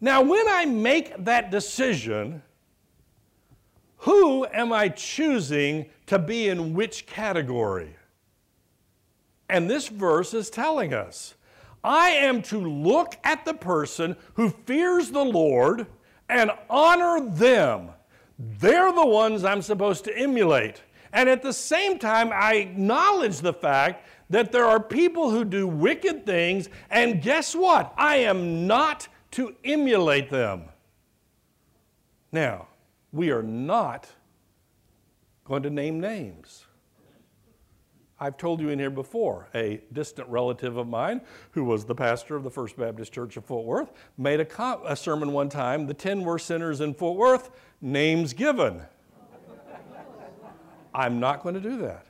Now, 0.00 0.22
when 0.22 0.48
I 0.48 0.64
make 0.64 1.26
that 1.26 1.50
decision, 1.50 2.42
who 3.98 4.46
am 4.46 4.72
I 4.72 4.88
choosing 4.88 5.90
to 6.06 6.18
be 6.18 6.48
in 6.48 6.72
which 6.72 7.04
category? 7.04 7.96
And 9.46 9.68
this 9.68 9.88
verse 9.88 10.32
is 10.32 10.48
telling 10.48 10.94
us 10.94 11.34
I 11.84 12.08
am 12.08 12.40
to 12.44 12.58
look 12.58 13.16
at 13.24 13.44
the 13.44 13.52
person 13.52 14.16
who 14.34 14.48
fears 14.48 15.10
the 15.10 15.24
Lord 15.24 15.86
and 16.30 16.50
honor 16.70 17.20
them. 17.20 17.90
They're 18.38 18.90
the 18.90 19.04
ones 19.04 19.44
I'm 19.44 19.60
supposed 19.60 20.04
to 20.04 20.16
emulate. 20.16 20.80
And 21.12 21.28
at 21.28 21.42
the 21.42 21.52
same 21.52 21.98
time, 21.98 22.30
I 22.32 22.54
acknowledge 22.54 23.40
the 23.40 23.52
fact 23.52 24.06
that 24.32 24.50
there 24.50 24.64
are 24.64 24.80
people 24.80 25.30
who 25.30 25.44
do 25.44 25.68
wicked 25.68 26.24
things, 26.24 26.70
and 26.90 27.20
guess 27.20 27.54
what? 27.54 27.92
I 27.98 28.16
am 28.16 28.66
not 28.66 29.06
to 29.32 29.54
emulate 29.62 30.30
them. 30.30 30.64
Now, 32.32 32.68
we 33.12 33.30
are 33.30 33.42
not 33.42 34.08
going 35.44 35.62
to 35.64 35.70
name 35.70 36.00
names. 36.00 36.64
I've 38.18 38.38
told 38.38 38.60
you 38.62 38.70
in 38.70 38.78
here 38.78 38.88
before, 38.88 39.50
a 39.54 39.82
distant 39.92 40.28
relative 40.28 40.78
of 40.78 40.88
mine 40.88 41.20
who 41.50 41.64
was 41.64 41.84
the 41.84 41.94
pastor 41.94 42.34
of 42.34 42.42
the 42.42 42.50
First 42.50 42.78
Baptist 42.78 43.12
Church 43.12 43.36
of 43.36 43.44
Fort 43.44 43.66
Worth 43.66 43.92
made 44.16 44.40
a, 44.40 44.78
a 44.86 44.96
sermon 44.96 45.32
one 45.32 45.50
time, 45.50 45.86
The 45.86 45.94
10 45.94 46.22
Worst 46.22 46.46
Sinners 46.46 46.80
in 46.80 46.94
Fort 46.94 47.18
Worth, 47.18 47.50
names 47.82 48.32
given. 48.32 48.80
I'm 50.94 51.20
not 51.20 51.42
going 51.42 51.54
to 51.54 51.60
do 51.60 51.76
that. 51.78 52.06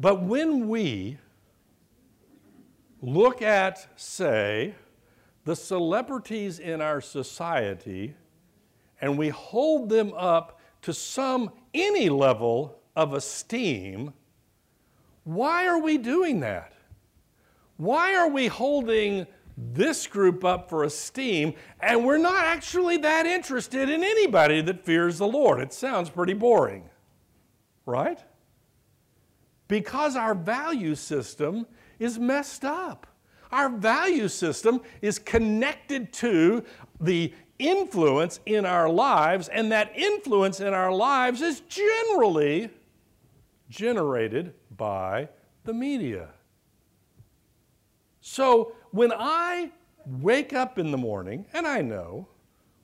But 0.00 0.22
when 0.22 0.68
we 0.68 1.18
look 3.00 3.42
at, 3.42 3.86
say, 3.96 4.74
the 5.44 5.56
celebrities 5.56 6.58
in 6.58 6.80
our 6.80 7.00
society 7.00 8.14
and 9.00 9.16
we 9.16 9.28
hold 9.28 9.88
them 9.88 10.12
up 10.14 10.60
to 10.82 10.92
some, 10.92 11.50
any 11.74 12.08
level 12.08 12.78
of 12.94 13.14
esteem, 13.14 14.12
why 15.24 15.66
are 15.66 15.80
we 15.80 15.98
doing 15.98 16.40
that? 16.40 16.72
Why 17.76 18.14
are 18.16 18.28
we 18.28 18.46
holding 18.46 19.26
this 19.56 20.06
group 20.06 20.44
up 20.44 20.68
for 20.68 20.84
esteem 20.84 21.54
and 21.80 22.04
we're 22.04 22.18
not 22.18 22.44
actually 22.44 22.96
that 22.98 23.26
interested 23.26 23.88
in 23.88 24.04
anybody 24.04 24.60
that 24.62 24.84
fears 24.84 25.18
the 25.18 25.26
Lord? 25.26 25.60
It 25.60 25.72
sounds 25.72 26.10
pretty 26.10 26.34
boring, 26.34 26.88
right? 27.86 28.22
Because 29.68 30.16
our 30.16 30.34
value 30.34 30.94
system 30.94 31.66
is 31.98 32.18
messed 32.18 32.64
up. 32.64 33.06
Our 33.52 33.68
value 33.68 34.28
system 34.28 34.80
is 35.00 35.18
connected 35.18 36.12
to 36.14 36.64
the 37.00 37.32
influence 37.58 38.40
in 38.46 38.64
our 38.66 38.88
lives, 38.88 39.48
and 39.48 39.72
that 39.72 39.92
influence 39.96 40.60
in 40.60 40.74
our 40.74 40.92
lives 40.92 41.42
is 41.42 41.60
generally 41.60 42.70
generated 43.68 44.54
by 44.76 45.28
the 45.64 45.72
media. 45.72 46.28
So 48.20 48.72
when 48.90 49.12
I 49.12 49.70
wake 50.06 50.52
up 50.52 50.78
in 50.78 50.90
the 50.90 50.98
morning, 50.98 51.46
and 51.52 51.66
I 51.66 51.82
know 51.82 52.28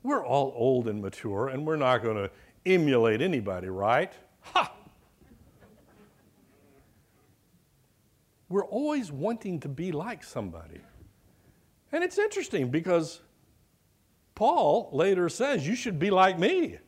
we're 0.02 0.24
all 0.24 0.52
old 0.54 0.88
and 0.88 1.00
mature 1.00 1.48
and 1.48 1.66
we're 1.66 1.76
not 1.76 2.02
going 2.02 2.16
to 2.16 2.30
emulate 2.66 3.20
anybody, 3.20 3.68
right? 3.68 4.12
Ha! 4.40 4.72
We're 8.48 8.66
always 8.66 9.10
wanting 9.10 9.60
to 9.60 9.68
be 9.68 9.92
like 9.92 10.22
somebody. 10.22 10.80
And 11.92 12.04
it's 12.04 12.18
interesting 12.18 12.70
because 12.70 13.20
Paul 14.34 14.90
later 14.92 15.28
says, 15.28 15.66
You 15.66 15.74
should 15.74 15.98
be 15.98 16.10
like 16.10 16.38
me. 16.38 16.78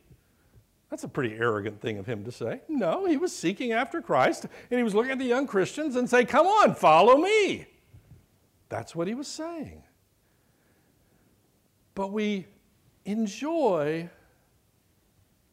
That's 0.91 1.05
a 1.05 1.09
pretty 1.09 1.35
arrogant 1.35 1.81
thing 1.81 1.99
of 1.99 2.07
him 2.07 2.25
to 2.25 2.33
say. 2.33 2.61
No, 2.69 3.07
he 3.07 3.17
was 3.17 3.35
seeking 3.35 3.73
after 3.73 4.01
Christ 4.01 4.47
and 4.71 4.79
he 4.79 4.85
was 4.85 4.95
looking 4.95 5.13
at 5.13 5.19
the 5.19 5.25
young 5.25 5.47
Christians 5.47 5.97
and 5.97 6.09
say, 6.09 6.25
Come 6.25 6.47
on, 6.47 6.75
follow 6.75 7.17
me. 7.17 7.67
That's 8.69 8.95
what 8.95 9.09
he 9.09 9.15
was 9.15 9.29
saying. 9.29 9.83
But 11.95 12.13
we 12.13 12.47
enjoy 13.05 14.11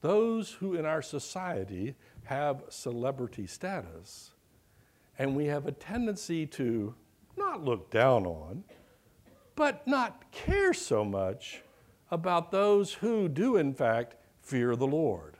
those 0.01 0.51
who 0.51 0.75
in 0.75 0.85
our 0.85 1.01
society 1.01 1.95
have 2.25 2.63
celebrity 2.69 3.47
status, 3.47 4.31
and 5.17 5.35
we 5.35 5.45
have 5.45 5.67
a 5.67 5.71
tendency 5.71 6.45
to 6.47 6.95
not 7.37 7.63
look 7.63 7.89
down 7.89 8.25
on, 8.25 8.63
but 9.55 9.85
not 9.87 10.31
care 10.31 10.73
so 10.73 11.05
much 11.05 11.61
about 12.11 12.51
those 12.51 12.93
who 12.93 13.27
do, 13.27 13.57
in 13.57 13.73
fact, 13.73 14.15
fear 14.41 14.75
the 14.75 14.87
Lord. 14.87 15.37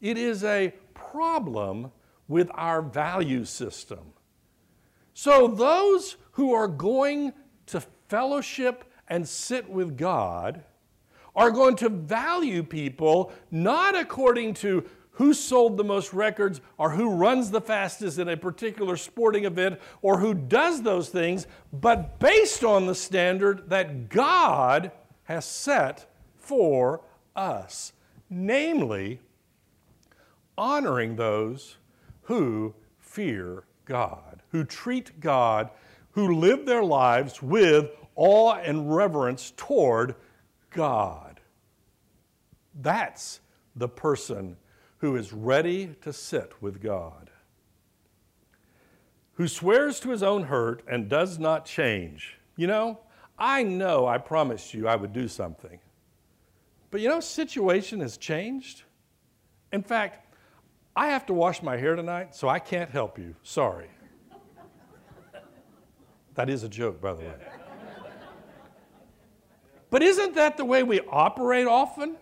It 0.00 0.16
is 0.16 0.44
a 0.44 0.72
problem 0.94 1.90
with 2.26 2.50
our 2.54 2.82
value 2.82 3.44
system. 3.44 4.12
So, 5.14 5.48
those 5.48 6.16
who 6.32 6.52
are 6.52 6.68
going 6.68 7.32
to 7.66 7.80
fellowship 8.08 8.84
and 9.08 9.28
sit 9.28 9.68
with 9.68 9.96
God 9.96 10.62
are 11.34 11.50
going 11.50 11.76
to 11.76 11.88
value 11.88 12.62
people 12.62 13.32
not 13.50 13.96
according 13.96 14.54
to 14.54 14.84
who 15.18 15.34
sold 15.34 15.76
the 15.76 15.84
most 15.84 16.12
records 16.12 16.60
or 16.78 16.90
who 16.90 17.10
runs 17.10 17.50
the 17.50 17.60
fastest 17.60 18.20
in 18.20 18.28
a 18.28 18.36
particular 18.36 18.96
sporting 18.96 19.44
event 19.44 19.80
or 20.00 20.20
who 20.20 20.32
does 20.32 20.82
those 20.82 21.08
things, 21.08 21.48
but 21.72 22.20
based 22.20 22.62
on 22.62 22.86
the 22.86 22.94
standard 22.94 23.68
that 23.68 24.08
God 24.08 24.92
has 25.24 25.44
set 25.44 26.08
for 26.36 27.00
us, 27.34 27.92
namely 28.30 29.18
honoring 30.56 31.16
those 31.16 31.78
who 32.22 32.72
fear 33.00 33.64
God, 33.86 34.40
who 34.52 34.62
treat 34.62 35.18
God, 35.18 35.70
who 36.12 36.36
live 36.36 36.64
their 36.64 36.84
lives 36.84 37.42
with 37.42 37.90
awe 38.14 38.54
and 38.54 38.94
reverence 38.94 39.52
toward 39.56 40.14
God. 40.70 41.40
That's 42.72 43.40
the 43.74 43.88
person 43.88 44.56
who 44.98 45.16
is 45.16 45.32
ready 45.32 45.94
to 46.02 46.12
sit 46.12 46.60
with 46.60 46.82
God, 46.82 47.30
who 49.34 49.46
swears 49.48 50.00
to 50.00 50.10
his 50.10 50.22
own 50.22 50.44
hurt 50.44 50.82
and 50.88 51.08
does 51.08 51.38
not 51.38 51.64
change. 51.64 52.38
You 52.56 52.66
know, 52.66 53.00
I 53.38 53.62
know 53.62 54.06
I 54.06 54.18
promised 54.18 54.74
you 54.74 54.88
I 54.88 54.96
would 54.96 55.12
do 55.12 55.28
something. 55.28 55.78
But 56.90 57.00
you 57.00 57.08
know, 57.08 57.20
situation 57.20 58.00
has 58.00 58.16
changed. 58.16 58.82
In 59.72 59.82
fact, 59.82 60.34
I 60.96 61.08
have 61.08 61.26
to 61.26 61.34
wash 61.34 61.62
my 61.62 61.76
hair 61.76 61.94
tonight, 61.94 62.34
so 62.34 62.48
I 62.48 62.58
can't 62.58 62.90
help 62.90 63.18
you. 63.18 63.34
Sorry. 63.42 63.88
That 66.34 66.48
is 66.48 66.62
a 66.62 66.68
joke, 66.68 67.00
by 67.00 67.14
the 67.14 67.22
way. 67.22 67.34
But 69.90 70.02
isn't 70.02 70.36
that 70.36 70.56
the 70.56 70.64
way 70.64 70.84
we 70.84 71.00
operate 71.00 71.66
often? 71.66 72.16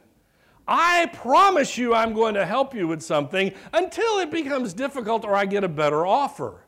I 0.68 1.06
promise 1.06 1.78
you 1.78 1.94
I'm 1.94 2.12
going 2.12 2.34
to 2.34 2.44
help 2.44 2.74
you 2.74 2.88
with 2.88 3.02
something 3.02 3.52
until 3.72 4.18
it 4.18 4.30
becomes 4.30 4.72
difficult 4.72 5.24
or 5.24 5.34
I 5.34 5.46
get 5.46 5.62
a 5.62 5.68
better 5.68 6.04
offer. 6.04 6.66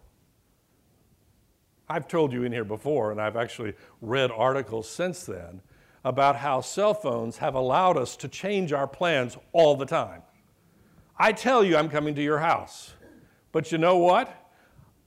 I've 1.89 2.07
told 2.07 2.33
you 2.33 2.45
in 2.45 2.53
here 2.53 2.65
before, 2.65 3.11
and 3.11 3.21
I've 3.21 3.37
actually 3.37 3.75
read 4.03 4.31
articles 4.31 4.89
since 4.89 5.25
then 5.25 5.63
about 6.05 6.37
how 6.37 6.61
cell 6.61 6.95
phones 6.95 7.39
have 7.39 7.55
allowed 7.55 7.97
us 7.97 8.17
to 8.17 8.29
change 8.29 8.73
our 8.73 8.87
plans 8.87 9.37
all 9.53 9.75
the 9.75 9.87
time. 9.87 10.23
I 11.19 11.33
tell 11.33 11.65
you 11.65 11.77
I'm 11.77 11.89
coming 11.89 12.15
to 12.15 12.23
your 12.23 12.39
house, 12.39 12.93
but 13.53 13.73
you 13.73 13.79
know 13.79 13.97
what? 13.97 14.35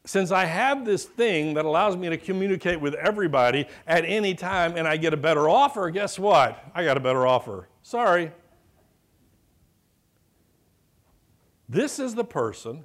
Since 0.03 0.31
I 0.31 0.45
have 0.45 0.83
this 0.83 1.05
thing 1.05 1.53
that 1.53 1.63
allows 1.63 1.95
me 1.95 2.09
to 2.09 2.17
communicate 2.17 2.81
with 2.81 2.95
everybody 2.95 3.67
at 3.85 4.03
any 4.03 4.33
time 4.33 4.75
and 4.75 4.87
I 4.87 4.97
get 4.97 5.13
a 5.13 5.17
better 5.17 5.47
offer, 5.47 5.89
guess 5.91 6.17
what? 6.17 6.61
I 6.73 6.83
got 6.83 6.97
a 6.97 6.99
better 6.99 7.27
offer. 7.27 7.69
Sorry. 7.83 8.31
This 11.71 11.99
is 11.99 12.15
the 12.15 12.25
person 12.25 12.83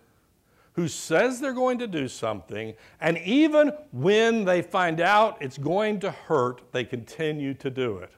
who 0.75 0.87
says 0.87 1.40
they're 1.40 1.53
going 1.53 1.81
to 1.81 1.88
do 1.88 2.07
something, 2.07 2.72
and 3.01 3.18
even 3.18 3.72
when 3.90 4.44
they 4.44 4.62
find 4.62 5.01
out 5.01 5.38
it's 5.40 5.59
going 5.59 5.99
to 6.01 6.12
hurt, 6.12 6.62
they 6.70 6.85
continue 6.85 7.53
to 7.55 7.68
do 7.68 7.99
it. 7.99 8.12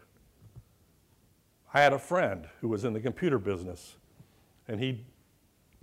I 1.72 1.80
had 1.80 1.94
a 1.94 1.98
friend 1.98 2.48
who 2.60 2.68
was 2.68 2.84
in 2.84 2.92
the 2.92 3.00
computer 3.00 3.38
business, 3.38 3.96
and 4.66 4.78
he 4.78 5.06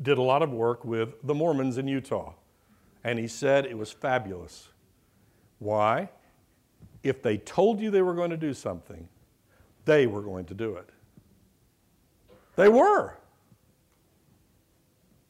did 0.04 0.20
a 0.20 0.22
lot 0.22 0.44
of 0.44 0.52
work 0.52 0.86
with 0.86 1.16
the 1.24 1.34
Mormons 1.34 1.80
in 1.80 1.88
Utah, 1.88 2.34
and 3.04 3.18
he 3.18 3.28
said 3.28 3.66
it 3.66 3.78
was 3.78 3.92
fabulous. 3.92 4.70
Why? 5.58 6.10
If 7.02 7.24
they 7.24 7.38
told 7.38 7.80
you 7.80 7.90
they 7.90 8.04
were 8.04 8.14
going 8.14 8.30
to 8.30 8.38
do 8.38 8.54
something, 8.54 9.10
they 9.86 10.06
were 10.06 10.22
going 10.22 10.46
to 10.46 10.54
do 10.54 10.76
it. 10.76 10.90
They 12.56 12.70
were. 12.70 13.18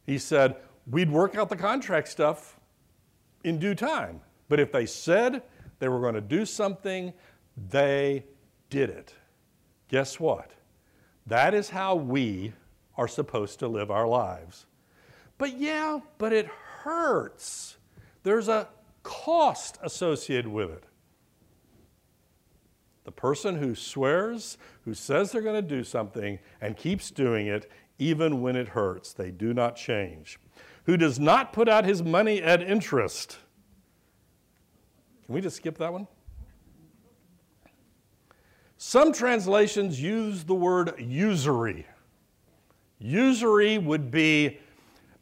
He 0.05 0.17
said, 0.17 0.55
we'd 0.89 1.09
work 1.09 1.35
out 1.35 1.49
the 1.49 1.55
contract 1.55 2.07
stuff 2.07 2.59
in 3.43 3.59
due 3.59 3.75
time. 3.75 4.21
But 4.49 4.59
if 4.59 4.71
they 4.71 4.85
said 4.85 5.43
they 5.79 5.87
were 5.89 5.99
going 5.99 6.15
to 6.15 6.21
do 6.21 6.45
something, 6.45 7.13
they 7.69 8.25
did 8.69 8.89
it. 8.89 9.13
Guess 9.89 10.19
what? 10.19 10.51
That 11.27 11.53
is 11.53 11.69
how 11.69 11.95
we 11.95 12.53
are 12.97 13.07
supposed 13.07 13.59
to 13.59 13.67
live 13.67 13.89
our 13.89 14.07
lives. 14.07 14.65
But 15.37 15.57
yeah, 15.57 15.99
but 16.17 16.33
it 16.33 16.47
hurts. 16.47 17.77
There's 18.23 18.47
a 18.47 18.67
cost 19.03 19.77
associated 19.83 20.47
with 20.47 20.69
it. 20.71 20.83
The 23.03 23.11
person 23.11 23.57
who 23.57 23.75
swears, 23.75 24.57
who 24.83 24.93
says 24.93 25.31
they're 25.31 25.41
going 25.41 25.61
to 25.61 25.61
do 25.61 25.83
something 25.83 26.39
and 26.61 26.75
keeps 26.75 27.11
doing 27.11 27.47
it, 27.47 27.69
even 27.97 28.41
when 28.41 28.55
it 28.55 28.69
hurts. 28.69 29.13
They 29.13 29.31
do 29.31 29.53
not 29.53 29.75
change. 29.75 30.39
Who 30.85 30.97
does 30.97 31.19
not 31.19 31.53
put 31.53 31.67
out 31.67 31.85
his 31.85 32.03
money 32.03 32.41
at 32.41 32.61
interest. 32.61 33.37
Can 35.25 35.35
we 35.35 35.41
just 35.41 35.57
skip 35.57 35.77
that 35.79 35.91
one? 35.91 36.07
Some 38.77 39.13
translations 39.13 39.99
use 39.99 40.43
the 40.43 40.53
word 40.53 40.93
usury. 40.99 41.87
Usury 42.99 43.77
would 43.77 44.11
be 44.11 44.59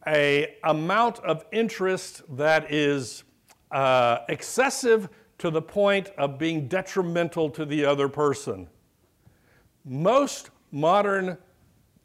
a 0.05 0.57
amount 0.63 1.19
of 1.19 1.45
interest 1.51 2.23
that 2.35 2.71
is 2.71 3.23
uh, 3.71 4.19
excessive 4.27 5.07
to 5.37 5.49
the 5.49 5.61
point 5.61 6.09
of 6.17 6.37
being 6.37 6.67
detrimental 6.67 7.49
to 7.51 7.65
the 7.65 7.85
other 7.85 8.09
person. 8.09 8.67
Most 9.85 10.49
modern 10.71 11.37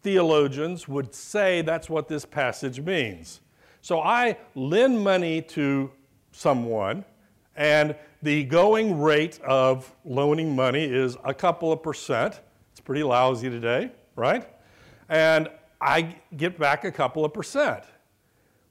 theologians 0.02 0.88
would 0.88 1.14
say 1.14 1.62
that's 1.62 1.90
what 1.90 2.08
this 2.08 2.24
passage 2.24 2.80
means. 2.80 3.40
So 3.80 4.00
I 4.00 4.36
lend 4.54 5.00
money 5.00 5.42
to 5.42 5.90
someone, 6.32 7.04
and 7.56 7.96
the 8.22 8.44
going 8.44 9.00
rate 9.00 9.40
of 9.42 9.94
loaning 10.04 10.54
money 10.54 10.84
is 10.84 11.16
a 11.24 11.34
couple 11.34 11.72
of 11.72 11.82
percent. 11.82 12.40
It's 12.72 12.80
pretty 12.80 13.02
lousy 13.02 13.48
today, 13.50 13.90
right? 14.16 14.48
And 15.08 15.48
I 15.80 16.16
get 16.36 16.58
back 16.58 16.84
a 16.84 16.92
couple 16.92 17.24
of 17.24 17.32
percent. 17.32 17.84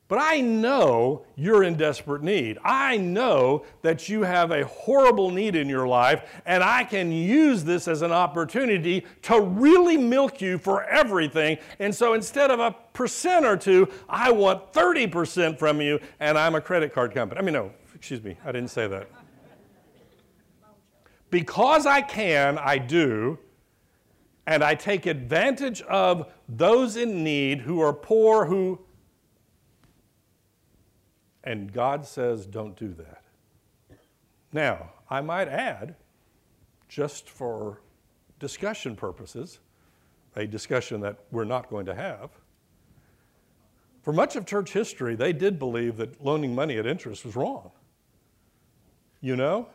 But 0.10 0.20
I 0.20 0.40
know 0.40 1.26
you're 1.36 1.64
in 1.64 1.76
desperate 1.76 2.24
need. 2.24 2.60
I 2.64 2.96
know 2.96 3.66
that 3.82 4.08
you 4.08 4.22
have 4.22 4.52
a 4.52 4.66
horrible 4.66 5.32
need 5.32 5.56
in 5.56 5.68
your 5.68 5.86
life, 5.86 6.42
and 6.46 6.64
I 6.64 6.86
can 6.86 7.12
use 7.12 7.66
this 7.66 7.90
as 7.90 8.02
an 8.02 8.14
opportunity 8.14 9.06
to 9.24 9.42
really 9.42 9.98
milk 9.98 10.40
you 10.40 10.58
for 10.60 10.86
everything. 10.86 11.58
And 11.80 11.94
so 11.94 12.14
instead 12.14 12.52
of 12.52 12.62
a 12.62 12.74
percent 12.94 13.46
or 13.46 13.58
two, 13.58 13.90
I 14.08 14.32
want 14.32 14.72
30% 14.72 15.60
from 15.60 15.82
you, 15.82 16.00
and 16.22 16.38
I'm 16.38 16.56
a 16.56 16.62
credit 16.62 16.94
card 16.94 17.14
company. 17.14 17.40
I 17.40 17.44
mean, 17.44 17.54
no, 17.54 17.72
excuse 17.94 18.24
me, 18.24 18.38
I 18.46 18.54
didn't 18.54 18.70
say 18.70 18.88
that. 18.88 19.10
Because 21.30 21.86
I 21.86 22.00
can, 22.00 22.58
I 22.58 22.78
do, 22.78 23.38
and 24.46 24.64
I 24.64 24.76
take 24.76 25.06
advantage 25.06 25.82
of 25.82 26.32
those 26.48 26.96
in 26.96 27.26
need 27.26 27.60
who 27.60 27.82
are 27.82 27.92
poor, 27.92 28.46
who 28.46 28.80
and 31.48 31.72
God 31.72 32.06
says, 32.06 32.46
don't 32.46 32.76
do 32.76 32.94
that. 32.96 33.24
Now, 34.52 34.92
I 35.10 35.22
might 35.22 35.48
add, 35.48 35.96
just 36.90 37.30
for 37.30 37.80
discussion 38.38 38.98
purposes, 38.98 39.60
a 40.36 40.46
discussion 40.46 41.00
that 41.00 41.20
we're 41.32 41.46
not 41.46 41.70
going 41.70 41.86
to 41.86 41.96
have. 41.96 42.32
For 44.02 44.12
much 44.12 44.36
of 44.36 44.46
church 44.46 44.74
history, 44.74 45.16
they 45.16 45.32
did 45.32 45.58
believe 45.58 45.96
that 45.98 46.22
loaning 46.22 46.54
money 46.54 46.78
at 46.78 46.86
interest 46.86 47.24
was 47.24 47.38
wrong. 47.38 47.72
You 49.22 49.38
know? 49.38 49.70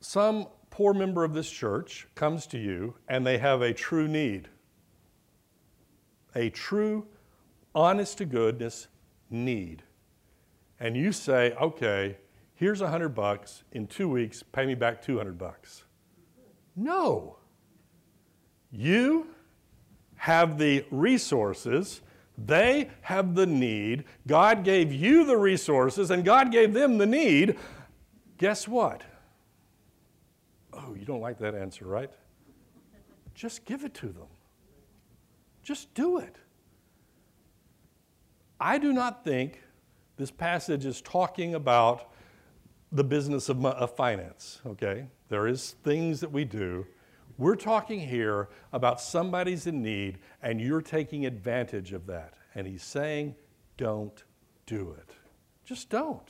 Some 0.00 0.46
poor 0.70 0.94
member 0.94 1.22
of 1.22 1.34
this 1.34 1.50
church 1.50 2.08
comes 2.14 2.46
to 2.46 2.58
you 2.58 2.94
and 3.08 3.26
they 3.26 3.36
have 3.36 3.60
a 3.60 3.74
true 3.74 4.08
need, 4.08 4.48
a 6.34 6.48
true, 6.48 7.06
honest 7.74 8.16
to 8.18 8.24
goodness 8.24 8.88
need. 9.30 9.82
And 10.80 10.96
you 10.96 11.12
say, 11.12 11.52
okay, 11.60 12.16
here's 12.54 12.80
a 12.80 12.88
hundred 12.88 13.10
bucks. 13.10 13.64
In 13.72 13.86
two 13.86 14.08
weeks, 14.08 14.42
pay 14.42 14.66
me 14.66 14.74
back 14.74 15.02
200 15.02 15.36
bucks. 15.38 15.84
No. 16.76 17.36
You 18.70 19.26
have 20.16 20.58
the 20.58 20.84
resources. 20.90 22.00
They 22.36 22.90
have 23.02 23.34
the 23.34 23.46
need. 23.46 24.04
God 24.26 24.62
gave 24.62 24.92
you 24.92 25.24
the 25.24 25.36
resources 25.36 26.10
and 26.10 26.24
God 26.24 26.52
gave 26.52 26.72
them 26.72 26.98
the 26.98 27.06
need. 27.06 27.56
Guess 28.36 28.68
what? 28.68 29.02
Oh, 30.72 30.94
you 30.94 31.04
don't 31.04 31.20
like 31.20 31.38
that 31.38 31.54
answer, 31.54 31.86
right? 31.86 32.10
Just 33.34 33.64
give 33.64 33.84
it 33.84 33.94
to 33.94 34.06
them. 34.06 34.26
Just 35.62 35.92
do 35.94 36.18
it. 36.18 36.36
I 38.60 38.78
do 38.78 38.92
not 38.92 39.24
think 39.24 39.62
this 40.16 40.30
passage 40.30 40.84
is 40.84 41.00
talking 41.00 41.54
about 41.54 42.10
the 42.90 43.04
business 43.04 43.48
of, 43.48 43.64
of 43.64 43.94
finance, 43.94 44.60
okay? 44.66 45.06
There 45.28 45.46
is 45.46 45.76
things 45.84 46.20
that 46.20 46.32
we 46.32 46.44
do. 46.44 46.86
We're 47.36 47.56
talking 47.56 48.00
here 48.00 48.48
about 48.72 49.00
somebody's 49.00 49.66
in 49.66 49.82
need 49.82 50.18
and 50.42 50.60
you're 50.60 50.82
taking 50.82 51.24
advantage 51.26 51.92
of 51.92 52.06
that. 52.06 52.34
And 52.54 52.66
he's 52.66 52.82
saying, 52.82 53.36
don't 53.76 54.24
do 54.66 54.96
it. 54.98 55.10
Just 55.64 55.88
don't. 55.88 56.28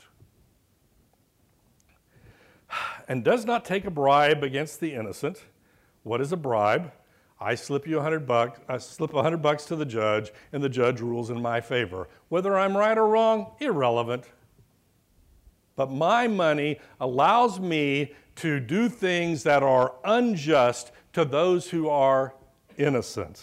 And 3.09 3.25
does 3.25 3.47
not 3.47 3.65
take 3.65 3.87
a 3.87 3.91
bribe 3.91 4.43
against 4.43 4.81
the 4.81 4.93
innocent. 4.93 5.45
What 6.03 6.21
is 6.21 6.31
a 6.31 6.37
bribe? 6.37 6.93
I 7.41 7.55
slip 7.55 7.87
you 7.87 7.99
a 7.99 8.03
hundred 8.03 8.27
bucks, 8.27 8.61
I 8.69 8.79
slip 8.79 9.15
a 9.15 9.23
hundred 9.23 9.43
bucks 9.43 9.65
to 9.67 9.77
the 9.77 9.85
judge, 9.85 10.33
and 10.53 10.63
the 10.63 10.69
judge 10.69 11.01
rules 11.01 11.31
in 11.31 11.41
my 11.41 11.61
favor. 11.61 12.09
Whether 12.29 12.59
I'm 12.59 12.77
right 12.77 12.99
or 12.99 13.07
wrong, 13.07 13.53
irrelevant. 13.61 14.25
But 15.77 15.93
my 15.93 16.27
money 16.27 16.81
allows 17.01 17.61
me 17.61 18.13
to 18.37 18.59
do 18.59 18.89
things 18.89 19.45
that 19.45 19.63
are 19.63 19.95
unjust 20.05 20.91
to 21.13 21.25
those 21.25 21.71
who 21.71 21.89
are 21.89 22.35
innocent. 22.77 23.43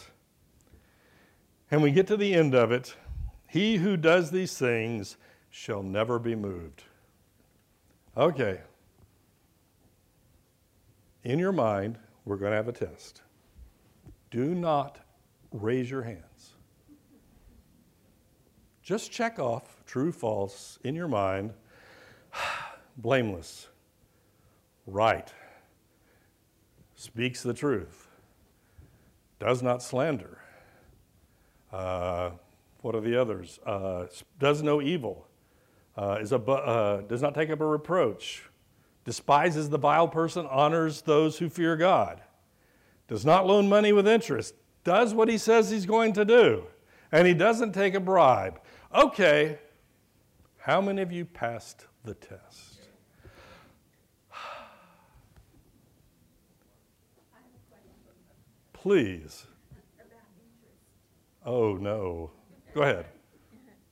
And 1.71 1.81
we 1.81 1.91
get 1.91 2.07
to 2.07 2.17
the 2.17 2.33
end 2.33 2.53
of 2.53 2.71
it. 2.71 2.95
He 3.47 3.77
who 3.77 3.95
does 3.95 4.31
these 4.31 4.57
things 4.57 5.17
shall 5.49 5.81
never 5.81 6.19
be 6.19 6.35
moved. 6.35 6.83
Okay. 8.17 8.59
In 11.23 11.39
your 11.39 11.53
mind, 11.53 11.97
we're 12.25 12.37
going 12.37 12.51
to 12.51 12.57
have 12.57 12.67
a 12.67 12.73
test. 12.73 13.21
Do 14.36 14.53
not 14.53 14.99
raise 15.53 15.89
your 15.89 16.01
hands. 16.01 16.55
Just 18.83 19.09
check 19.09 19.39
off 19.39 19.81
true, 19.86 20.11
false 20.11 20.77
in 20.83 20.93
your 20.93 21.07
mind. 21.07 21.53
Blameless. 22.97 23.69
Right. 24.86 25.31
Speaks 26.95 27.43
the 27.43 27.53
truth. 27.53 28.09
Does 29.39 29.63
not 29.63 29.81
slander. 29.81 30.39
Uh, 31.71 32.31
what 32.81 32.93
are 32.93 32.99
the 32.99 33.15
others? 33.15 33.61
Uh, 33.65 34.07
does 34.38 34.61
no 34.61 34.81
evil. 34.81 35.29
Uh, 35.95 36.17
is 36.19 36.33
uh, 36.33 37.03
does 37.07 37.21
not 37.21 37.36
take 37.36 37.49
up 37.51 37.61
a 37.61 37.65
reproach. 37.65 38.43
Despises 39.05 39.69
the 39.69 39.77
vile 39.77 40.09
person, 40.09 40.45
honors 40.47 41.03
those 41.03 41.38
who 41.38 41.47
fear 41.47 41.77
God 41.77 42.21
does 43.07 43.25
not 43.25 43.45
loan 43.45 43.69
money 43.69 43.93
with 43.93 44.07
interest, 44.07 44.55
does 44.83 45.13
what 45.13 45.29
he 45.29 45.37
says 45.37 45.69
he's 45.69 45.85
going 45.85 46.13
to 46.13 46.25
do, 46.25 46.65
and 47.11 47.27
he 47.27 47.33
doesn't 47.33 47.73
take 47.73 47.93
a 47.93 47.99
bribe. 47.99 48.59
Okay, 48.93 49.59
how 50.57 50.81
many 50.81 51.01
of 51.01 51.11
you 51.11 51.25
passed 51.25 51.87
the 52.03 52.13
test? 52.13 52.79
Please. 58.73 59.47
Oh, 61.43 61.75
no. 61.75 62.31
Go 62.73 62.81
ahead. 62.81 63.05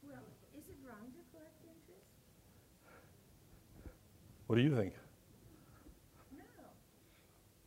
Well, 0.08 0.20
is 0.56 0.64
it 0.70 0.76
wrong 0.88 1.08
to 1.08 1.22
collect 1.32 1.56
interest? 1.64 2.06
What 4.48 4.56
do 4.56 4.62
you 4.62 4.76
think? 4.76 4.94
No. 6.36 6.44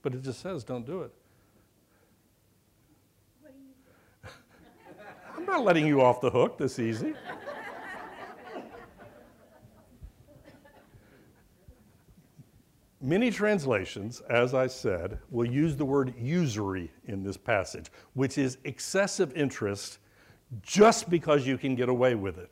But 0.03 0.15
it 0.15 0.23
just 0.23 0.41
says 0.41 0.63
don't 0.63 0.87
do 0.87 1.03
it. 1.03 1.13
I'm 5.47 5.53
not 5.53 5.65
letting 5.65 5.87
you 5.87 6.03
off 6.03 6.21
the 6.21 6.29
hook 6.29 6.59
this 6.59 6.81
easy. 6.81 7.15
Many 13.01 13.31
translations, 13.31 14.23
as 14.29 14.55
I 14.55 14.67
said, 14.67 15.21
will 15.31 15.47
use 15.47 15.77
the 15.77 15.85
word 15.85 16.15
usury 16.19 16.91
in 17.05 17.23
this 17.23 17.37
passage, 17.37 17.93
which 18.15 18.39
is 18.39 18.59
excessive 18.65 19.33
interest 19.37 19.99
just 20.63 21.09
because 21.09 21.47
you 21.47 21.57
can 21.57 21.77
get 21.77 21.89
away 21.89 22.17
with 22.17 22.39
it. 22.39 22.51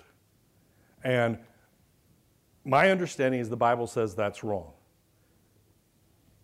And 1.03 1.39
my 2.65 2.91
understanding 2.91 3.41
is 3.41 3.49
the 3.49 3.57
Bible 3.57 3.89
says 3.89 4.15
that's 4.15 4.45
wrong. 4.45 4.71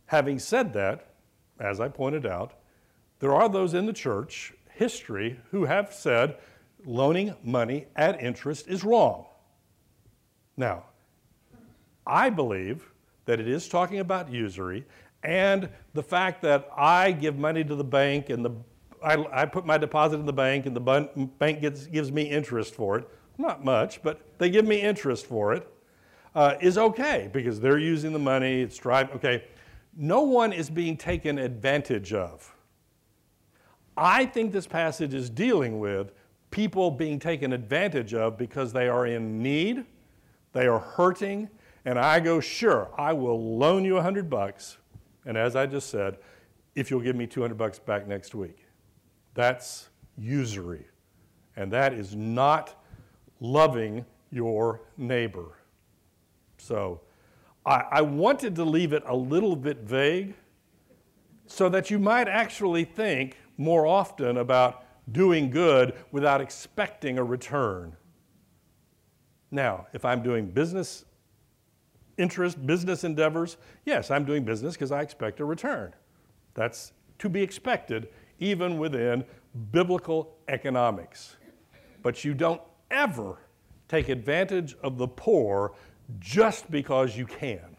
Having 0.07 0.41
said 0.41 0.73
that, 0.73 1.15
as 1.61 1.79
I 1.79 1.87
pointed 1.87 2.27
out, 2.27 2.55
there 3.21 3.33
are 3.33 3.49
those 3.49 3.75
in 3.75 3.87
the 3.87 3.93
church 3.93 4.53
history 4.81 5.39
who 5.51 5.67
have 5.67 5.93
said 5.93 6.39
loaning 6.87 7.35
money 7.45 7.87
at 7.97 8.19
interest 8.23 8.67
is 8.67 8.83
wrong. 8.83 9.27
Now, 10.57 10.85
I 12.07 12.31
believe 12.31 12.91
that 13.27 13.39
it 13.41 13.47
is 13.47 13.69
talking 13.69 13.99
about 13.99 14.33
usury 14.33 14.87
and 15.23 15.69
the 15.93 16.03
fact 16.03 16.41
that 16.43 16.67
I 16.75 17.13
give 17.13 17.37
money 17.37 17.63
to 17.63 17.75
the 17.75 17.85
bank 17.85 18.31
and 18.31 18.43
the 18.43 18.53
I, 19.03 19.43
I 19.43 19.45
put 19.45 19.67
my 19.67 19.77
deposit 19.77 20.17
in 20.17 20.25
the 20.25 20.33
bank 20.33 20.65
and 20.65 20.75
the 20.75 20.81
bank 21.39 21.61
gets, 21.61 21.87
gives 21.87 22.11
me 22.11 22.23
interest 22.23 22.75
for 22.75 22.99
it. 22.99 23.09
Not 23.37 23.63
much, 23.63 24.03
but 24.03 24.39
they 24.39 24.49
give 24.49 24.67
me 24.67 24.81
interest 24.81 25.27
for 25.27 25.53
it. 25.53 25.69
Uh, 26.35 26.55
is 26.61 26.79
okay 26.79 27.29
because 27.33 27.61
they're 27.61 27.79
using 27.79 28.13
the 28.13 28.19
money. 28.19 28.63
It's 28.63 28.79
driving. 28.79 29.15
Okay, 29.17 29.45
no 29.97 30.23
one 30.23 30.53
is 30.55 30.71
being 30.71 30.97
taken 30.97 31.39
advantage 31.39 32.13
of. 32.15 32.55
I 34.01 34.25
think 34.25 34.53
this 34.53 34.67
passage 34.67 35.13
is 35.13 35.29
dealing 35.29 35.79
with 35.79 36.13
people 36.51 36.91
being 36.91 37.19
taken 37.19 37.53
advantage 37.53 38.15
of 38.15 38.39
because 38.39 38.73
they 38.73 38.89
are 38.89 39.07
in 39.07 39.43
need, 39.43 39.85
they 40.53 40.67
are 40.67 40.81
hurting, 40.81 41.49
and 41.85 41.99
I 41.99 42.19
go, 42.21 42.41
sure, 42.41 42.91
I 42.97 43.13
will 43.13 43.59
loan 43.59 43.85
you 43.85 43.99
a 43.99 44.03
hundred 44.03 44.29
bucks. 44.31 44.79
And 45.27 45.37
as 45.37 45.55
I 45.55 45.67
just 45.67 45.91
said, 45.91 46.19
if 46.75 46.91
you'll 46.91 47.01
give 47.01 47.17
me 47.17 47.27
200 47.27 47.57
bucks 47.57 47.79
back 47.79 48.07
next 48.07 48.35
week. 48.35 48.65
That's 49.35 49.89
usury. 50.17 50.87
And 51.57 51.71
that 51.73 51.93
is 51.93 52.15
not 52.15 52.83
loving 53.41 54.05
your 54.31 54.83
neighbor. 54.97 55.59
So 56.59 57.01
I, 57.67 57.85
I 57.91 58.03
wanted 58.03 58.55
to 58.57 58.65
leave 58.65 58.93
it 58.93 59.03
a 59.07 59.15
little 59.15 59.57
bit 59.57 59.79
vague 59.79 60.35
so 61.47 61.69
that 61.69 61.91
you 61.91 61.99
might 61.99 62.29
actually 62.29 62.85
think 62.85 63.37
more 63.61 63.87
often 63.87 64.39
about 64.39 64.85
doing 65.13 65.51
good 65.51 65.95
without 66.13 66.41
expecting 66.41 67.19
a 67.19 67.23
return. 67.23 67.95
Now, 69.51 69.87
if 69.93 70.03
I'm 70.03 70.23
doing 70.23 70.47
business 70.47 71.05
interest, 72.17 72.67
business 72.67 73.05
endeavors, 73.05 73.59
yes, 73.85 74.11
I'm 74.11 74.25
doing 74.25 74.45
business 74.45 74.75
because 74.75 74.93
I 74.93 75.03
expect 75.03 75.41
a 75.41 75.45
return. 75.45 75.93
That's 76.55 76.93
to 77.19 77.29
be 77.29 77.43
expected 77.43 78.09
even 78.39 78.79
within 78.79 79.25
biblical 79.73 80.39
economics. 80.49 81.37
But 82.03 82.25
you 82.25 82.33
don't 82.33 82.63
ever 82.91 83.41
take 83.89 84.09
advantage 84.09 84.75
of 84.83 84.97
the 84.97 85.07
poor 85.07 85.75
just 86.19 86.71
because 86.71 87.15
you 87.15 87.27
can. 87.27 87.77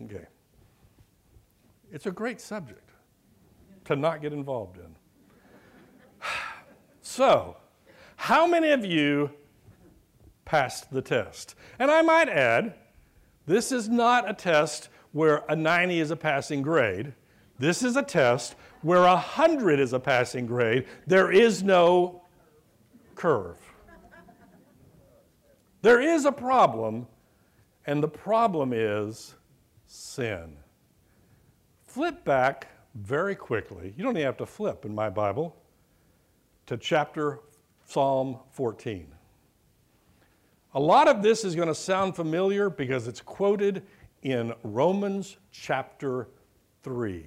Okay. 0.00 0.24
It's 1.92 2.06
a 2.06 2.10
great 2.10 2.40
subject 2.40 2.83
to 3.84 3.96
not 3.96 4.22
get 4.22 4.32
involved 4.32 4.78
in. 4.78 4.96
So, 7.06 7.58
how 8.16 8.46
many 8.46 8.70
of 8.70 8.84
you 8.84 9.30
passed 10.46 10.90
the 10.90 11.02
test? 11.02 11.54
And 11.78 11.90
I 11.90 12.02
might 12.02 12.28
add, 12.28 12.74
this 13.46 13.70
is 13.70 13.88
not 13.88 14.28
a 14.28 14.32
test 14.32 14.88
where 15.12 15.44
a 15.48 15.54
90 15.54 16.00
is 16.00 16.10
a 16.10 16.16
passing 16.16 16.62
grade. 16.62 17.12
This 17.58 17.82
is 17.82 17.96
a 17.96 18.02
test 18.02 18.56
where 18.82 19.04
a 19.04 19.14
100 19.14 19.78
is 19.78 19.92
a 19.92 20.00
passing 20.00 20.46
grade. 20.46 20.86
There 21.06 21.30
is 21.30 21.62
no 21.62 22.22
curve. 23.14 23.58
There 25.82 26.00
is 26.00 26.24
a 26.24 26.32
problem, 26.32 27.06
and 27.86 28.02
the 28.02 28.08
problem 28.08 28.72
is 28.72 29.34
sin. 29.86 30.56
Flip 31.84 32.24
back 32.24 32.68
very 32.94 33.34
quickly. 33.34 33.92
You 33.96 34.04
don't 34.04 34.16
even 34.16 34.26
have 34.26 34.36
to 34.38 34.46
flip 34.46 34.84
in 34.84 34.94
my 34.94 35.10
Bible 35.10 35.56
to 36.66 36.76
chapter 36.76 37.40
Psalm 37.86 38.38
14. 38.52 39.08
A 40.74 40.80
lot 40.80 41.06
of 41.06 41.22
this 41.22 41.44
is 41.44 41.54
going 41.54 41.68
to 41.68 41.74
sound 41.74 42.16
familiar 42.16 42.68
because 42.68 43.06
it's 43.06 43.20
quoted 43.20 43.82
in 44.22 44.52
Romans 44.62 45.36
chapter 45.52 46.28
3. 46.82 47.26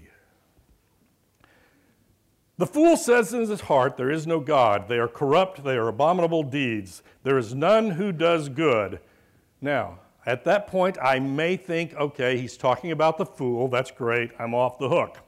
The 2.57 2.65
fool 2.65 2.97
says 2.97 3.34
in 3.34 3.47
his 3.47 3.61
heart, 3.61 3.97
There 3.97 4.09
is 4.09 4.26
no 4.26 4.39
God. 4.39 4.88
They 4.88 4.97
are 4.97 5.07
corrupt. 5.07 5.63
They 5.63 5.78
are 5.78 5.88
abominable 5.88 6.43
deeds. 6.43 7.03
There 7.24 7.38
is 7.38 7.53
none 7.53 7.91
who 7.91 8.11
does 8.11 8.49
good. 8.49 8.99
Now, 9.61 9.99
at 10.26 10.43
that 10.43 10.68
point, 10.68 10.97
I 11.01 11.20
may 11.20 11.55
think, 11.55 11.93
okay, 11.93 12.38
he's 12.38 12.57
talking 12.57 12.91
about 12.91 13.18
the 13.18 13.26
fool. 13.26 13.68
That's 13.68 13.91
great. 13.91 14.32
I'm 14.39 14.53
off 14.53 14.80
the 14.80 14.89
hook. 14.89 15.20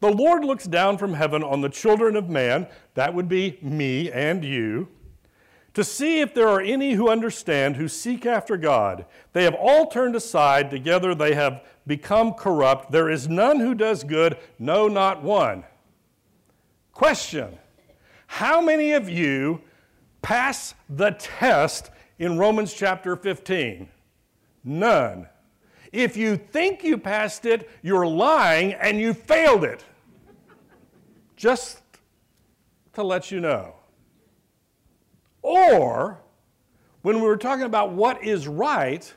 The 0.00 0.12
Lord 0.12 0.44
looks 0.44 0.64
down 0.64 0.98
from 0.98 1.14
heaven 1.14 1.42
on 1.42 1.60
the 1.60 1.68
children 1.68 2.16
of 2.16 2.28
man, 2.28 2.66
that 2.94 3.14
would 3.14 3.28
be 3.28 3.58
me 3.62 4.10
and 4.10 4.44
you, 4.44 4.88
to 5.74 5.82
see 5.82 6.20
if 6.20 6.34
there 6.34 6.48
are 6.48 6.60
any 6.60 6.92
who 6.92 7.08
understand, 7.08 7.76
who 7.76 7.88
seek 7.88 8.26
after 8.26 8.56
God. 8.56 9.06
They 9.32 9.44
have 9.44 9.54
all 9.54 9.86
turned 9.86 10.14
aside, 10.14 10.70
together 10.70 11.14
they 11.14 11.34
have 11.34 11.62
become 11.86 12.34
corrupt. 12.34 12.92
There 12.92 13.10
is 13.10 13.28
none 13.28 13.60
who 13.60 13.74
does 13.74 14.04
good, 14.04 14.38
no, 14.58 14.88
not 14.88 15.22
one. 15.22 15.64
Question 16.92 17.58
How 18.26 18.60
many 18.60 18.92
of 18.92 19.08
you 19.08 19.60
pass 20.22 20.74
the 20.88 21.10
test 21.18 21.90
in 22.18 22.38
Romans 22.38 22.72
chapter 22.72 23.16
15? 23.16 23.88
None. 24.62 25.28
If 25.94 26.16
you 26.16 26.36
think 26.36 26.82
you 26.82 26.98
passed 26.98 27.46
it, 27.46 27.70
you're 27.80 28.06
lying 28.06 28.72
and 28.72 28.98
you 29.00 29.14
failed 29.14 29.62
it. 29.62 29.84
Just 31.36 31.82
to 32.94 33.04
let 33.04 33.30
you 33.30 33.38
know. 33.38 33.76
Or, 35.40 36.20
when 37.02 37.20
we 37.20 37.28
were 37.28 37.36
talking 37.36 37.64
about 37.64 37.92
what 37.92 38.24
is 38.24 38.48
right, 38.48 39.14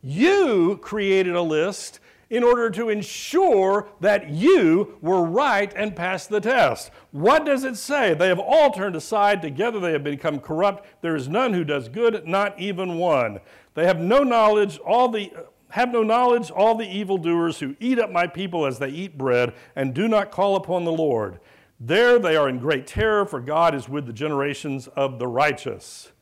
you 0.00 0.78
created 0.80 1.34
a 1.34 1.42
list 1.42 1.98
in 2.30 2.44
order 2.44 2.70
to 2.70 2.88
ensure 2.88 3.88
that 4.00 4.30
you 4.30 4.96
were 5.02 5.24
right 5.24 5.72
and 5.74 5.96
passed 5.96 6.28
the 6.28 6.40
test. 6.40 6.92
What 7.10 7.44
does 7.44 7.64
it 7.64 7.76
say? 7.76 8.14
They 8.14 8.28
have 8.28 8.38
all 8.38 8.70
turned 8.70 8.94
aside. 8.94 9.42
Together 9.42 9.80
they 9.80 9.92
have 9.92 10.04
become 10.04 10.38
corrupt. 10.38 10.86
There 11.02 11.16
is 11.16 11.28
none 11.28 11.52
who 11.52 11.64
does 11.64 11.88
good, 11.88 12.26
not 12.28 12.58
even 12.60 12.96
one. 12.96 13.40
They 13.74 13.86
have 13.86 13.98
no 13.98 14.22
knowledge, 14.22 14.78
all 14.78 15.08
the 15.08 15.32
have 15.72 15.90
no 15.90 16.02
knowledge, 16.02 16.50
all 16.50 16.74
the 16.74 16.86
evildoers 16.86 17.60
who 17.60 17.74
eat 17.80 17.98
up 17.98 18.10
my 18.10 18.26
people 18.26 18.66
as 18.66 18.78
they 18.78 18.90
eat 18.90 19.16
bread 19.16 19.54
and 19.74 19.94
do 19.94 20.06
not 20.06 20.30
call 20.30 20.54
upon 20.54 20.84
the 20.84 20.92
Lord. 20.92 21.40
There 21.80 22.18
they 22.18 22.36
are 22.36 22.46
in 22.46 22.58
great 22.58 22.86
terror, 22.86 23.24
for 23.24 23.40
God 23.40 23.74
is 23.74 23.88
with 23.88 24.04
the 24.04 24.12
generations 24.12 24.86
of 24.88 25.18
the 25.18 25.26
righteous. 25.26 26.12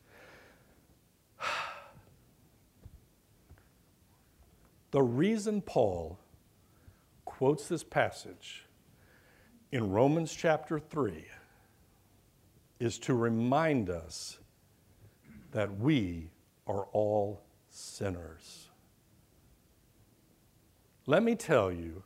The 4.92 5.02
reason 5.02 5.62
Paul 5.62 6.18
quotes 7.24 7.68
this 7.68 7.84
passage 7.84 8.66
in 9.70 9.90
Romans 9.90 10.32
chapter 10.32 10.80
3 10.80 11.26
is 12.80 12.98
to 13.00 13.14
remind 13.14 13.88
us 13.88 14.38
that 15.52 15.78
we 15.78 16.30
are 16.66 16.86
all 16.92 17.40
sinners. 17.68 18.69
Let 21.10 21.24
me 21.24 21.34
tell 21.34 21.72
you 21.72 22.04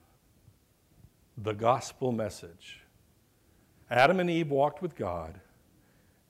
the 1.37 1.53
gospel 1.53 2.11
message. 2.11 2.81
Adam 3.91 4.19
and 4.19 4.31
Eve 4.31 4.51
walked 4.51 4.81
with 4.81 4.97
God, 4.97 5.39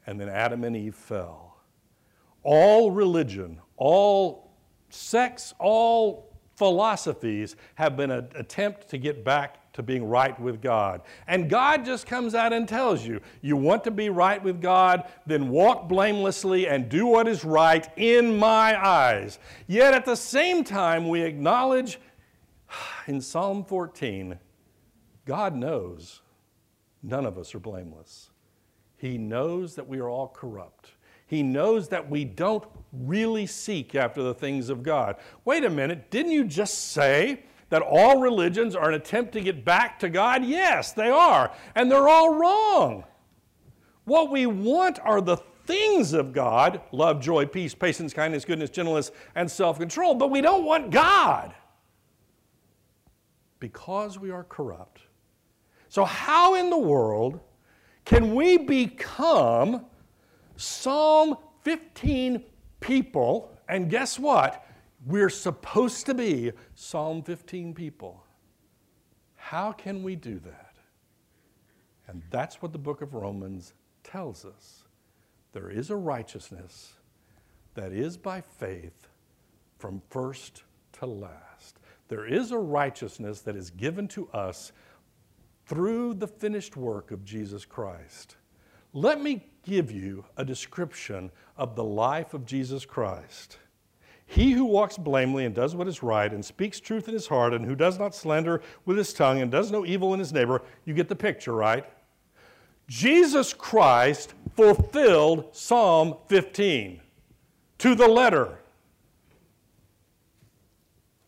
and 0.09 0.21
then 0.21 0.29
Adam 0.29 0.65
and 0.65 0.77
Eve 0.77 0.97
fell. 0.97 1.57
All 2.43 2.91
religion, 2.91 3.61
all 3.77 4.51
sects, 4.89 5.55
all 5.61 6.37
philosophies 6.57 7.55
have 7.77 7.97
been 7.97 8.11
an 8.11 8.27
attempt 8.35 8.89
to 8.89 8.99
get 8.99 9.25
back 9.25 9.73
to 9.75 9.85
being 9.85 10.09
right 10.09 10.39
with 10.41 10.61
God. 10.61 11.03
And 11.29 11.49
God 11.49 11.85
just 11.85 12.09
comes 12.09 12.35
out 12.35 12.53
and 12.53 12.69
tells 12.69 13.07
you, 13.07 13.21
you 13.41 13.57
want 13.57 13.85
to 13.85 13.93
be 13.93 14.09
right 14.09 14.43
with 14.43 14.61
God, 14.61 15.05
then 15.27 15.49
walk 15.49 15.89
blamelessly 15.89 16.67
and 16.67 16.89
do 16.89 17.07
what 17.07 17.29
is 17.29 17.45
right 17.45 17.89
in 17.97 18.37
my 18.37 18.85
eyes. 18.85 19.39
Yet 19.69 19.95
at 19.95 20.05
the 20.05 20.17
same 20.17 20.65
time, 20.65 21.09
we 21.09 21.23
acknowledge 21.23 22.01
in 23.07 23.21
Psalm 23.21 23.65
14, 23.65 24.39
God 25.25 25.55
knows 25.55 26.21
none 27.03 27.27
of 27.27 27.39
us 27.39 27.55
are 27.55 27.61
blameless. 27.61 28.31
He 28.97 29.19
knows 29.19 29.75
that 29.75 29.89
we 29.89 29.99
are 29.99 30.09
all 30.09 30.29
corrupt. 30.29 30.93
He 31.27 31.43
knows 31.43 31.89
that 31.89 32.09
we 32.09 32.25
don't 32.25 32.65
really 32.93 33.47
seek 33.47 33.95
after 33.95 34.23
the 34.23 34.35
things 34.35 34.69
of 34.69 34.83
God. 34.83 35.17
Wait 35.45 35.65
a 35.65 35.71
minute, 35.71 36.11
didn't 36.11 36.33
you 36.33 36.45
just 36.45 36.93
say 36.93 37.45
that 37.71 37.83
all 37.83 38.21
religions 38.21 38.77
are 38.77 38.89
an 38.89 38.95
attempt 38.95 39.33
to 39.33 39.41
get 39.41 39.65
back 39.65 39.99
to 40.01 40.09
God? 40.09 40.45
Yes, 40.45 40.93
they 40.93 41.09
are. 41.09 41.51
And 41.75 41.91
they're 41.91 42.09
all 42.09 42.35
wrong. 42.35 43.05
What 44.05 44.31
we 44.31 44.47
want 44.47 44.99
are 45.01 45.21
the 45.21 45.39
things 45.67 46.13
of 46.13 46.33
God 46.33 46.83
love, 46.93 47.21
joy, 47.21 47.47
peace, 47.47 47.75
patience, 47.75 48.13
kindness, 48.13 48.45
goodness, 48.45 48.71
gentleness, 48.71 49.11
and 49.35 49.51
self 49.51 49.79
control. 49.79 50.15
But 50.15 50.31
we 50.31 50.43
don't 50.43 50.65
want 50.65 50.91
God 50.91 51.55
because 53.65 54.19
we 54.19 54.31
are 54.31 54.45
corrupt. 54.45 55.01
So, 55.89 56.05
how 56.05 56.55
in 56.55 56.69
the 56.69 56.77
world 56.77 57.41
can 58.05 58.35
we 58.35 58.59
become 58.59 59.87
Psalm 60.55 61.39
15 61.63 62.45
people, 62.81 63.57
and 63.67 63.89
guess 63.89 64.19
what? 64.19 64.67
We're 65.07 65.31
supposed 65.31 66.05
to 66.05 66.15
be 66.15 66.53
Psalm 66.75 67.23
15 67.23 67.73
people. 67.73 68.23
How 69.35 69.73
can 69.73 70.03
we 70.03 70.15
do 70.15 70.39
that? 70.41 70.75
And 72.07 72.21
that's 72.29 72.61
what 72.61 72.73
the 72.73 72.79
book 72.79 73.01
of 73.01 73.15
Romans 73.15 73.73
tells 74.03 74.45
us. 74.45 74.85
There 75.55 75.71
is 75.71 75.89
a 75.89 75.97
righteousness 75.97 76.93
that 77.73 77.93
is 77.93 78.19
by 78.19 78.43
faith 78.43 79.09
from 79.79 80.03
first 80.11 80.65
to 80.99 81.07
last. 81.07 81.44
There 82.09 82.27
is 82.27 82.51
a 82.51 82.59
righteousness 82.59 83.41
that 83.41 83.57
is 83.57 83.71
given 83.71 84.09
to 84.09 84.29
us 84.29 84.73
through 85.67 86.15
the 86.15 86.29
finished 86.29 86.77
work 86.77 87.11
of 87.11 87.25
Jesus 87.25 87.65
Christ. 87.65 88.37
Let 88.93 89.21
me 89.21 89.47
give 89.63 89.91
you 89.91 90.25
a 90.37 90.45
description 90.45 91.31
of 91.57 91.75
the 91.75 91.85
life 91.85 92.35
of 92.35 92.45
Jesus 92.45 92.85
Christ. 92.85 93.59
He 94.27 94.53
who 94.53 94.65
walks 94.65 94.97
blamelessly 94.97 95.47
and 95.47 95.55
does 95.55 95.75
what 95.75 95.89
is 95.89 96.03
right 96.03 96.33
and 96.33 96.45
speaks 96.45 96.81
truth 96.81 97.09
in 97.09 97.15
his 97.15 97.27
heart 97.27 97.53
and 97.53 97.65
who 97.65 97.75
does 97.75 97.99
not 97.99 98.15
slander 98.15 98.63
with 98.85 98.97
his 98.97 99.13
tongue 99.13 99.41
and 99.41 99.51
does 99.51 99.71
no 99.71 99.85
evil 99.85 100.15
in 100.15 100.21
his 100.21 100.33
neighbor, 100.33 100.63
you 100.85 100.95
get 100.95 101.09
the 101.09 101.17
picture, 101.17 101.53
right? 101.53 101.85
Jesus 102.87 103.53
Christ 103.53 104.35
fulfilled 104.55 105.49
Psalm 105.53 106.17
15 106.29 107.01
to 107.79 107.95
the 107.95 108.09
letter. 108.09 108.59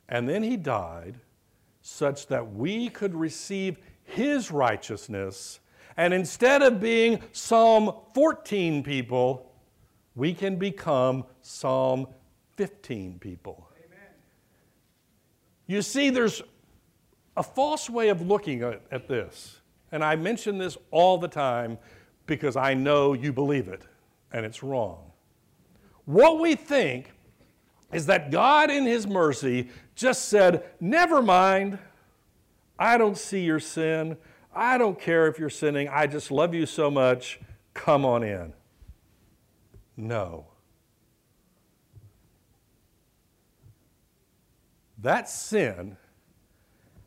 And 0.08 0.28
then 0.28 0.42
he 0.42 0.56
died 0.56 1.20
such 1.82 2.26
that 2.28 2.52
we 2.52 2.88
could 2.88 3.14
receive 3.14 3.78
his 4.04 4.50
righteousness 4.50 5.60
and 5.96 6.12
instead 6.12 6.62
of 6.62 6.80
being 6.80 7.22
Psalm 7.32 7.92
14 8.14 8.82
people, 8.82 9.50
we 10.14 10.34
can 10.34 10.56
become 10.56 11.24
Psalm 11.40 12.06
15 12.56 13.18
people. 13.18 13.68
Amen. 13.84 13.98
You 15.66 15.82
see, 15.82 16.10
there's 16.10 16.42
a 17.36 17.42
false 17.42 17.88
way 17.88 18.08
of 18.10 18.20
looking 18.20 18.62
at, 18.62 18.82
at 18.90 19.08
this. 19.08 19.60
And 19.90 20.04
I 20.04 20.16
mention 20.16 20.58
this 20.58 20.76
all 20.90 21.16
the 21.16 21.28
time 21.28 21.78
because 22.26 22.56
I 22.56 22.74
know 22.74 23.14
you 23.14 23.32
believe 23.32 23.68
it, 23.68 23.82
and 24.32 24.44
it's 24.44 24.62
wrong. 24.62 25.12
What 26.04 26.40
we 26.40 26.56
think 26.56 27.12
is 27.96 28.04
that 28.06 28.30
God, 28.30 28.70
in 28.70 28.84
His 28.84 29.06
mercy, 29.06 29.70
just 29.94 30.28
said, 30.28 30.64
Never 30.78 31.22
mind, 31.22 31.78
I 32.78 32.98
don't 32.98 33.16
see 33.16 33.40
your 33.40 33.58
sin. 33.58 34.18
I 34.54 34.76
don't 34.76 35.00
care 35.00 35.26
if 35.28 35.38
you're 35.38 35.48
sinning. 35.48 35.88
I 35.88 36.06
just 36.06 36.30
love 36.30 36.52
you 36.52 36.66
so 36.66 36.90
much. 36.90 37.40
Come 37.72 38.04
on 38.04 38.22
in. 38.22 38.52
No. 39.96 40.46
That 44.98 45.26
sin 45.30 45.96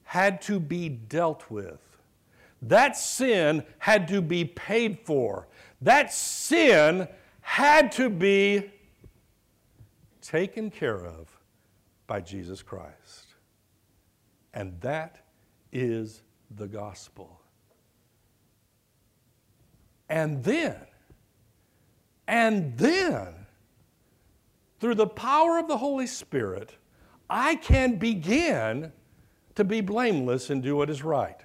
had 0.05 0.41
to 0.43 0.59
be 0.59 0.89
dealt 0.89 1.51
with. 1.51 1.79
That 2.63 2.97
sin 2.97 3.63
had 3.77 4.07
to 4.07 4.21
be 4.23 4.43
paid 4.43 5.01
for. 5.03 5.47
That 5.81 6.11
sin 6.11 7.07
had 7.41 7.91
to 7.93 8.09
be 8.09 8.71
taken 10.29 10.69
care 10.69 11.05
of 11.05 11.27
by 12.05 12.21
Jesus 12.21 12.61
Christ. 12.61 13.25
And 14.53 14.79
that 14.81 15.25
is 15.71 16.21
the 16.55 16.67
gospel. 16.67 17.41
And 20.07 20.43
then, 20.43 20.77
and 22.27 22.77
then, 22.77 23.27
through 24.79 24.95
the 24.95 25.07
power 25.07 25.57
of 25.57 25.67
the 25.67 25.77
Holy 25.77 26.07
Spirit, 26.07 26.75
I 27.29 27.55
can 27.55 27.97
begin 27.97 28.91
to 29.55 29.63
be 29.63 29.81
blameless 29.81 30.49
and 30.49 30.61
do 30.61 30.75
what 30.75 30.89
is 30.89 31.03
right. 31.03 31.39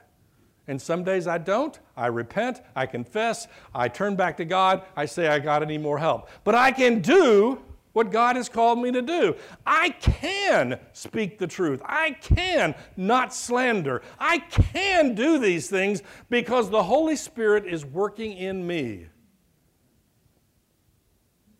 And 0.66 0.80
some 0.80 1.04
days 1.04 1.26
I 1.26 1.38
don't. 1.38 1.78
I 1.96 2.06
repent, 2.06 2.60
I 2.76 2.86
confess, 2.86 3.48
I 3.74 3.88
turn 3.88 4.16
back 4.16 4.36
to 4.38 4.44
God, 4.44 4.82
I 4.96 5.06
say, 5.06 5.28
I 5.28 5.38
got 5.38 5.62
any 5.62 5.78
more 5.78 5.98
help. 5.98 6.28
But 6.42 6.54
I 6.54 6.70
can 6.70 7.00
do 7.00 7.60
what 7.94 8.10
God 8.10 8.36
has 8.36 8.50
called 8.50 8.78
me 8.80 8.92
to 8.92 9.00
do. 9.00 9.34
I 9.64 9.90
can 9.90 10.78
speak 10.92 11.38
the 11.38 11.46
truth. 11.46 11.80
I 11.84 12.10
can 12.10 12.74
not 12.96 13.32
slander. 13.32 14.02
I 14.18 14.38
can 14.38 15.14
do 15.14 15.38
these 15.38 15.70
things 15.70 16.02
because 16.28 16.68
the 16.68 16.82
Holy 16.82 17.16
Spirit 17.16 17.66
is 17.66 17.86
working 17.86 18.36
in 18.36 18.66
me. 18.66 19.06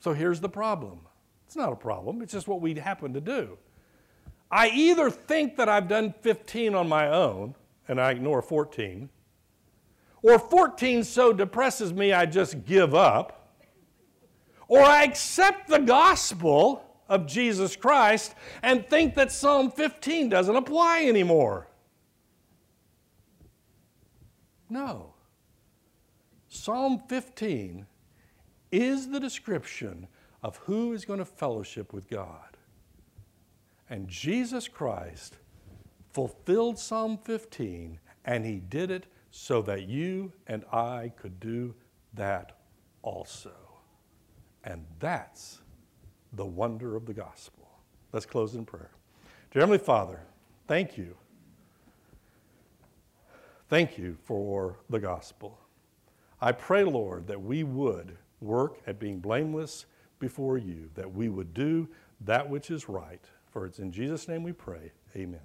So 0.01 0.13
here's 0.13 0.41
the 0.41 0.51
problem 0.51 1.01
it's 1.47 1.57
not 1.57 1.73
a 1.73 1.77
problem, 1.77 2.21
it's 2.21 2.33
just 2.33 2.49
what 2.49 2.61
we 2.61 2.75
happen 2.75 3.15
to 3.15 3.21
do. 3.21 3.57
I 4.51 4.69
either 4.69 5.11
think 5.11 5.57
that 5.57 5.69
I've 5.69 5.89
done 5.89 6.15
15 6.21 6.75
on 6.75 6.89
my 6.89 7.09
own 7.09 7.55
and 7.89 8.01
I 8.01 8.11
ignore 8.11 8.43
14, 8.43 9.09
or 10.23 10.39
14 10.39 11.05
so 11.05 11.33
depresses 11.33 11.93
me 11.93 12.13
I 12.13 12.27
just 12.27 12.65
give 12.65 12.95
up, 12.95 13.44
or 14.69 14.81
I 14.81 15.05
accept 15.05 15.69
the 15.69 15.79
gospel 15.79 16.85
of 17.09 17.27
Jesus 17.27 17.77
Christ 17.77 18.35
and 18.63 18.87
think 18.87 19.15
that 19.15 19.31
Psalm 19.31 19.71
15 19.71 20.29
doesn't 20.29 20.57
apply 20.57 21.05
anymore. 21.05 21.69
No. 24.71 25.15
Psalm 26.49 27.03
15 27.09 27.87
is 28.73 29.09
the 29.09 29.21
description 29.21 30.09
of 30.43 30.57
who 30.59 30.93
is 30.93 31.05
going 31.05 31.19
to 31.19 31.25
fellowship 31.25 31.93
with 31.93 32.09
God. 32.09 32.57
And 33.91 34.09
Jesus 34.09 34.67
Christ 34.67 35.37
fulfilled 36.13 36.79
Psalm 36.79 37.19
15, 37.19 37.99
and 38.25 38.45
he 38.45 38.57
did 38.61 38.91
it 38.91 39.07
so 39.31 39.63
that 39.63 39.89
you 39.89 40.33
and 40.47 40.65
I 40.73 41.13
could 41.17 41.39
do 41.41 41.75
that 42.15 42.59
also. 43.03 43.64
And 44.65 44.85
that's 44.99 45.61
the 46.33 46.45
wonder 46.45 46.97
of 46.97 47.07
the 47.07 47.15
gospel. 47.15 47.69
Let's 48.13 48.27
close 48.27 48.55
in 48.55 48.65
prayer. 48.65 48.91
Dear 49.51 49.61
Heavenly 49.61 49.79
Father, 49.79 50.21
thank 50.67 50.97
you. 50.97 51.17
Thank 53.69 53.99
you 53.99 54.17
for 54.25 54.79
the 54.91 55.01
gospel. 55.01 55.59
I 56.41 56.53
pray, 56.53 56.85
Lord, 56.85 57.27
that 57.27 57.41
we 57.41 57.63
would 57.63 58.17
work 58.41 58.79
at 58.87 58.99
being 58.99 59.19
blameless 59.19 59.87
before 60.19 60.59
you, 60.59 60.91
that 60.95 61.13
we 61.13 61.29
would 61.29 61.55
do 61.55 61.89
that 62.21 62.49
which 62.49 62.71
is 62.71 62.89
right. 62.89 63.25
For 63.51 63.67
it's 63.67 63.79
in 63.79 63.93
Jesus' 63.93 64.29
name 64.29 64.43
we 64.43 64.53
pray. 64.53 64.93
Amen. 65.17 65.41